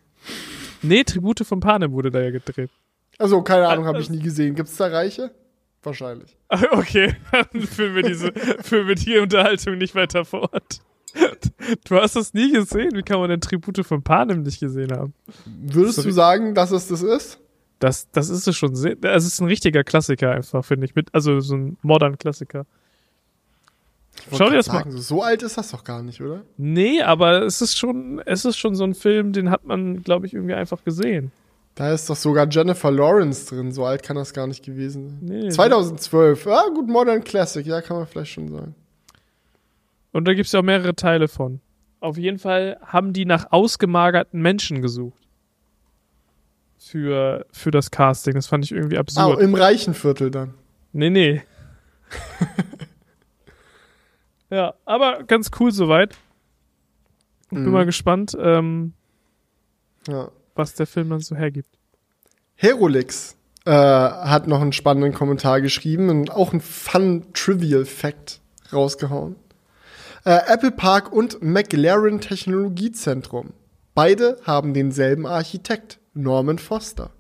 [0.82, 2.70] Nee, Tribute von Panem wurde da ja gedreht.
[3.18, 4.54] Also, keine Ahnung, habe ich nie gesehen.
[4.54, 5.30] Gibt's da Reiche?
[5.82, 6.36] Wahrscheinlich.
[6.48, 10.80] Ah, Okay, dann führen wir diese, führen wir die Unterhaltung nicht weiter fort.
[11.84, 12.90] Du hast das nie gesehen?
[12.94, 15.14] Wie kann man denn Tribute von Panem nicht gesehen haben?
[15.46, 16.08] Würdest Sorry.
[16.08, 17.38] du sagen, dass es das ist?
[17.78, 20.94] Das, das ist es schon sehr, es ist ein richtiger Klassiker einfach, finde ich.
[20.94, 22.66] Mit, also so ein modern Klassiker.
[24.36, 26.42] Schau dir das mal- sagen, so- So alt ist das doch gar nicht, oder?
[26.56, 30.26] Nee, aber es ist schon, es ist schon so ein Film, den hat man, glaube
[30.26, 31.30] ich, irgendwie einfach gesehen.
[31.74, 33.70] Da ist doch sogar Jennifer Lawrence drin.
[33.70, 35.18] So alt kann das gar nicht gewesen sein.
[35.42, 35.48] Nee.
[35.50, 36.46] 2012.
[36.46, 37.66] Ah, gut, Modern Classic.
[37.66, 38.74] Ja, kann man vielleicht schon sagen.
[40.12, 41.60] Und da gibt es ja auch mehrere Teile von.
[42.00, 45.20] Auf jeden Fall haben die nach ausgemagerten Menschen gesucht.
[46.78, 48.34] Für, für das Casting.
[48.34, 49.40] Das fand ich irgendwie Ah, absurd.
[49.40, 50.54] im reichen Viertel dann.
[50.92, 51.42] Nee, nee.
[54.50, 56.16] ja, aber ganz cool soweit.
[57.44, 57.70] Ich bin Mhm.
[57.72, 58.92] mal gespannt, ähm,
[60.08, 60.30] Ja.
[60.54, 61.78] was der Film dann so hergibt.
[62.54, 68.40] Herolix äh, hat noch einen spannenden Kommentar geschrieben und auch einen Fun Trivial Fact
[68.72, 69.34] rausgehauen.
[70.24, 73.52] Äh, Apple Park und McLaren Technologiezentrum.
[73.94, 77.10] Beide haben denselben Architekt, Norman Foster.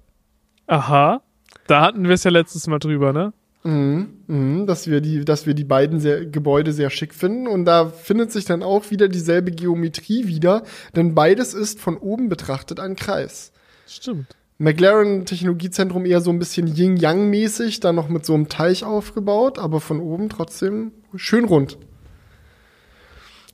[0.68, 1.20] Aha.
[1.66, 3.32] Da hatten wir es ja letztes Mal drüber, ne?
[3.66, 7.48] Mhm, mhm, dass wir die, dass wir die beiden sehr, Gebäude sehr schick finden.
[7.48, 10.62] Und da findet sich dann auch wieder dieselbe Geometrie wieder,
[10.94, 13.52] denn beides ist von oben betrachtet ein Kreis.
[13.88, 14.36] Stimmt.
[14.58, 19.80] McLaren Technologiezentrum eher so ein bisschen Yin-Yang-mäßig, dann noch mit so einem Teich aufgebaut, aber
[19.80, 21.76] von oben trotzdem schön rund.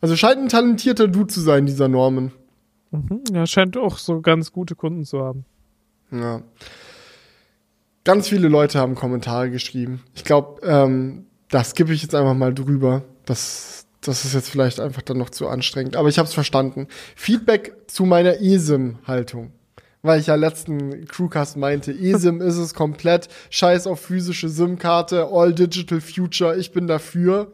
[0.03, 2.33] Also scheint ein talentierter Dude zu sein, dieser Norman.
[2.91, 3.23] Mhm.
[3.33, 5.47] Ja, scheint auch so ganz gute Kunden zu haben.
[6.11, 6.43] Ja.
[8.05, 10.03] Ganz viele Leute haben Kommentare geschrieben.
[10.15, 13.03] Ich glaube, ähm, das skippe ich jetzt einfach mal drüber.
[13.27, 15.95] Das, das ist jetzt vielleicht einfach dann noch zu anstrengend.
[15.95, 16.89] Aber ich habe es verstanden.
[17.15, 19.53] Feedback zu meiner ESIM-Haltung.
[20.03, 23.29] Weil ich ja letzten Crewcast meinte, ESIM ist es komplett.
[23.51, 27.53] Scheiß auf physische SIM-Karte, All Digital Future, ich bin dafür.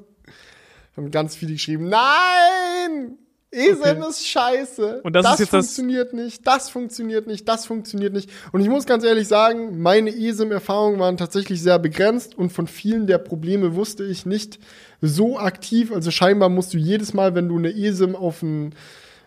[0.96, 3.18] Haben ganz viele geschrieben, nein!
[3.50, 4.08] ESIM Okay.
[4.10, 5.00] ist scheiße.
[5.02, 8.28] Und das ist jetzt das- funktioniert nicht, das funktioniert nicht, das funktioniert nicht.
[8.52, 13.06] Und ich muss ganz ehrlich sagen, meine ESIM-Erfahrungen waren tatsächlich sehr begrenzt und von vielen
[13.06, 14.58] der Probleme wusste ich nicht
[15.00, 15.92] so aktiv.
[15.92, 18.74] Also scheinbar musst du jedes Mal, wenn du eine ESIM auf ein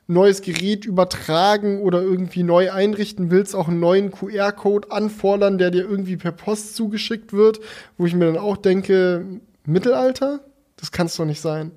[0.08, 5.82] neues Gerät übertragen oder irgendwie neu einrichten willst, auch einen neuen QR-Code anfordern, der dir
[5.90, 7.60] irgendwie per Post zugeschickt wird,
[7.98, 9.26] wo ich mir dann auch denke,
[9.66, 10.42] Mittelalter?
[10.76, 11.72] Das kann es doch nicht sein.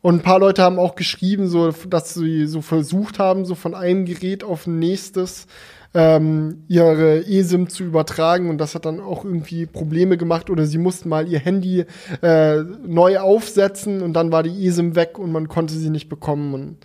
[0.00, 3.74] Und ein paar Leute haben auch geschrieben, so, dass sie so versucht haben, so von
[3.74, 5.46] einem Gerät auf ein nächstes
[5.94, 8.48] ähm, ihre eSIM zu übertragen.
[8.48, 10.50] Und das hat dann auch irgendwie Probleme gemacht.
[10.50, 11.84] Oder sie mussten mal ihr Handy
[12.22, 14.02] äh, neu aufsetzen.
[14.02, 16.54] Und dann war die eSIM weg und man konnte sie nicht bekommen.
[16.54, 16.76] Und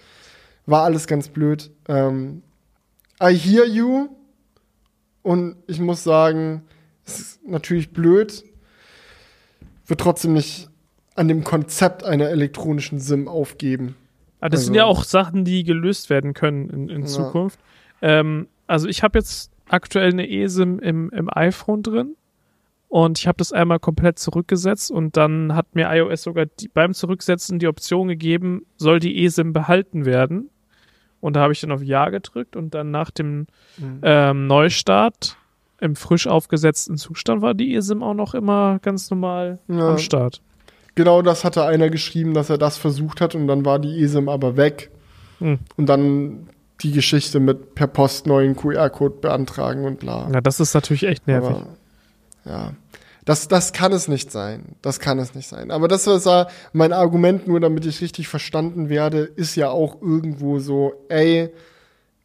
[0.65, 1.72] war alles ganz blöd.
[1.88, 2.41] Ähm,
[3.22, 4.10] I hear you.
[5.22, 6.64] Und ich muss sagen,
[7.06, 8.44] es ist natürlich blöd,
[9.88, 10.69] wird trotzdem nicht
[11.15, 13.95] an dem Konzept einer elektronischen SIM aufgeben.
[14.40, 17.07] Aber das Also- sind ja auch Sachen, die gelöst werden können in, in Ja.
[17.07, 17.60] Zukunft.
[18.02, 22.15] Ähm, also ich habe jetzt aktuell eine eSIM im, im iPhone drin.
[22.90, 26.94] Und ich habe das einmal komplett zurückgesetzt und dann hat mir iOS sogar die, beim
[26.94, 30.52] Zurücksetzen die Option gegeben, soll die eSIM behalten werden.
[31.19, 33.48] Und da habe ich dann auf Ja gedrückt und dann nach dem
[33.80, 33.99] Mhm.
[34.03, 35.38] ähm, Neustart
[35.80, 39.90] im frisch aufgesetzten Zustand war die eSIM auch noch immer ganz normal Ja.
[39.91, 40.41] am Start.
[40.95, 44.30] Genau das hatte einer geschrieben, dass er das versucht hat und dann war die eSIM
[44.30, 44.91] aber weg.
[45.40, 45.60] Hm.
[45.76, 46.49] Und dann
[46.82, 50.30] die Geschichte mit per Post neuen QR-Code beantragen und bla.
[50.32, 51.49] Ja, das ist natürlich echt nervig.
[51.49, 51.68] Aber,
[52.45, 52.74] ja.
[53.26, 54.76] Das, das kann es nicht sein.
[54.82, 55.72] Das kann es nicht sein.
[55.72, 60.02] Aber das ist ja mein Argument, nur damit ich richtig verstanden werde, ist ja auch
[60.02, 61.49] irgendwo so, ey,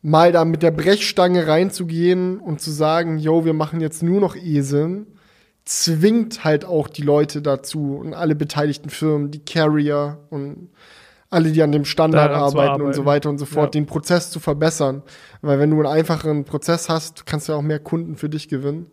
[0.02, 4.34] mal da mit der Brechstange reinzugehen und zu sagen, yo, wir machen jetzt nur noch
[4.34, 5.06] ESIM,
[5.68, 10.70] zwingt halt auch die Leute dazu und alle beteiligten Firmen, die Carrier und
[11.28, 13.06] alle, die an dem Standard zu arbeiten und so arbeiten.
[13.06, 13.80] weiter und so fort, Ja.
[13.80, 15.02] den Prozess zu verbessern.
[15.42, 18.86] Weil wenn du einen einfacheren Prozess hast, kannst du auch mehr Kunden für dich gewinnen.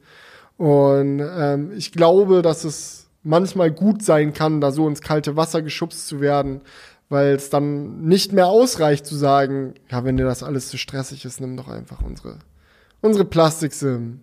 [0.57, 5.61] Und ähm, ich glaube, dass es manchmal gut sein kann, da so ins kalte Wasser
[5.61, 6.59] geschubst zu werden,
[7.07, 11.23] weil es dann nicht mehr ausreicht zu sagen, ja, wenn dir das alles zu stressig
[11.23, 12.39] ist, nimm doch einfach unsere,
[13.01, 14.19] unsere Plastiksim.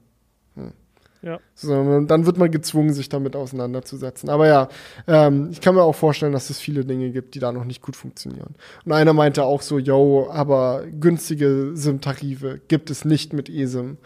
[1.23, 1.39] Ja.
[1.55, 4.29] Sondern dann wird man gezwungen, sich damit auseinanderzusetzen.
[4.29, 4.69] Aber ja,
[5.07, 7.81] ähm, ich kann mir auch vorstellen, dass es viele Dinge gibt, die da noch nicht
[7.81, 8.57] gut funktionieren.
[8.85, 13.99] Und einer meinte auch so, yo, aber günstige SIM-Tarife gibt es nicht mit eSIM.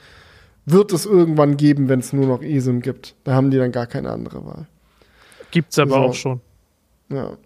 [0.67, 3.15] Wird es irgendwann geben, wenn es nur noch eSIM gibt.
[3.25, 4.67] Da haben die dann gar keine andere Wahl.
[5.51, 5.97] Gibt's aber So.
[5.97, 6.41] auch schon.
[7.09, 7.39] Ja.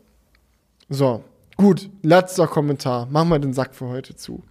[0.89, 1.23] So,
[1.57, 3.07] gut, letzter Kommentar.
[3.07, 4.43] Machen wir den Sack für heute zu.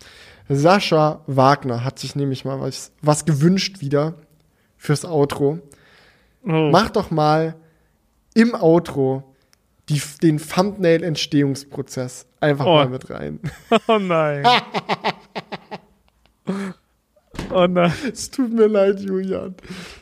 [0.47, 4.13] Sascha Wagner hat sich nämlich mal was, was gewünscht wieder
[4.79, 5.59] fürs Outro.
[6.43, 6.69] Oh.
[6.71, 7.55] Mach doch mal
[8.33, 9.23] im Outro
[9.89, 12.73] die, den Thumbnail-Entstehungsprozess einfach Oh.
[12.75, 13.39] mal mit rein.
[13.87, 14.43] oh nein.
[17.53, 17.91] oh nein.
[18.11, 19.55] Es tut mir leid, Julian.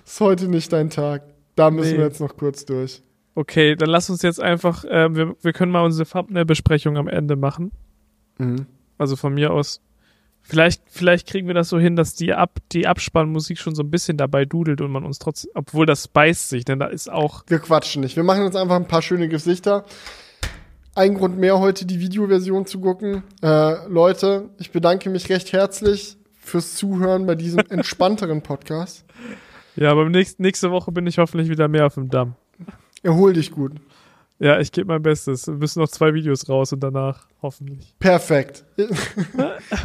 [0.05, 1.23] Ist heute nicht dein Tag.
[1.55, 1.97] Da müssen Nee.
[1.97, 3.01] wir jetzt noch kurz durch.
[3.35, 7.35] Okay, dann lass uns jetzt einfach, ähm, wir, wir können mal unsere Thumbnail-Besprechung am Ende
[7.35, 7.71] machen.
[8.37, 8.65] Mhm.
[8.97, 9.81] Also von mir aus.
[10.49, 13.91] Vielleicht, vielleicht kriegen wir das so hin, dass die, Ab, die Abspannmusik schon so ein
[13.91, 17.43] bisschen dabei dudelt und man uns trotzdem, obwohl das beißt sich, denn da ist auch,
[17.47, 18.15] Wir quatschen nicht.
[18.15, 19.83] Wir machen jetzt einfach ein paar schöne Gesichter.
[20.95, 23.23] Ein Grund mehr, heute die Videoversion zu gucken.
[23.43, 29.03] Äh, Leute, ich bedanke mich recht herzlich fürs Zuhören bei diesem entspannteren Podcast.
[29.75, 32.35] ja, aber nächst, nächste Woche bin ich hoffentlich wieder mehr auf dem Damm.
[33.03, 33.73] Erhol dich gut.
[34.39, 35.47] Ja, ich gebe mein Bestes.
[35.47, 37.93] Wir müssen noch zwei Videos raus und danach hoffentlich.
[37.99, 38.65] Perfekt.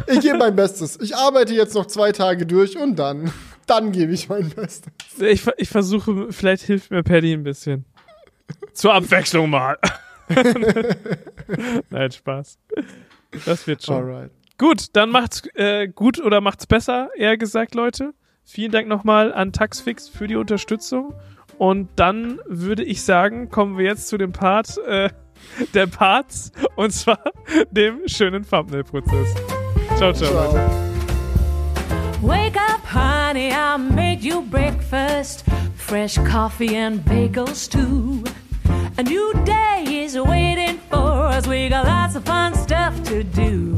[0.07, 0.99] Ich gebe mein Bestes.
[1.01, 3.31] Ich arbeite jetzt noch zwei Tage durch und dann,
[3.65, 4.91] dann gebe ich mein Bestes.
[5.19, 7.85] Ich, ich versuche, vielleicht hilft mir Paddy ein bisschen.
[8.73, 9.77] Zur Abwechslung mal.
[11.89, 12.59] Nein, Spaß.
[13.45, 13.95] Das wird schon.
[13.95, 14.31] Alright.
[14.57, 18.13] Gut, dann macht's äh, gut oder macht's besser, eher gesagt, Leute.
[18.43, 21.13] Vielen Dank nochmal an Taxfix für die Unterstützung.
[21.63, 25.09] Und dann würde ich sagen, kommen wir jetzt zu dem Part äh,
[25.73, 27.19] der Parts und zwar
[27.71, 29.33] dem schönen Thumbnail-Prozess.
[29.95, 30.51] Ciao, ciao, Leute.
[30.59, 30.69] Ciao.
[32.21, 35.45] Wake up, honey, I made you breakfast.
[35.77, 38.25] Fresh coffee and bagels, too.
[38.97, 41.47] A new day is waiting for us.
[41.47, 43.77] We got lots of fun stuff to do.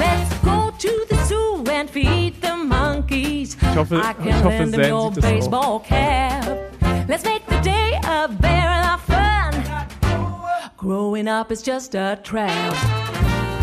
[0.00, 3.56] Let's go to the zoo and feed the monkeys.
[3.60, 6.67] Ich hoffe- I ich can hoffe, lend them your baseball cap.
[7.08, 10.70] Let's make the day a lot of fun.
[10.76, 12.74] Growing up is just a trap.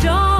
[0.02, 0.35] Don't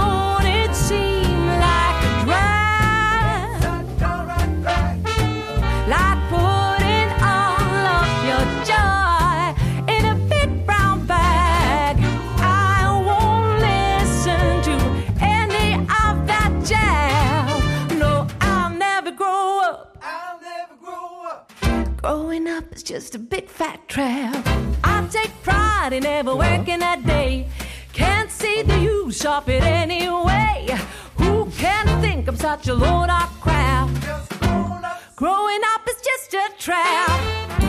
[22.87, 24.47] just a big fat trap.
[24.85, 27.49] I take pride in never working a day.
[27.93, 30.69] Can't see the use of it anyway.
[31.17, 33.89] Who can think I'm such a load of crap?
[35.17, 37.66] Growing up is just a trap.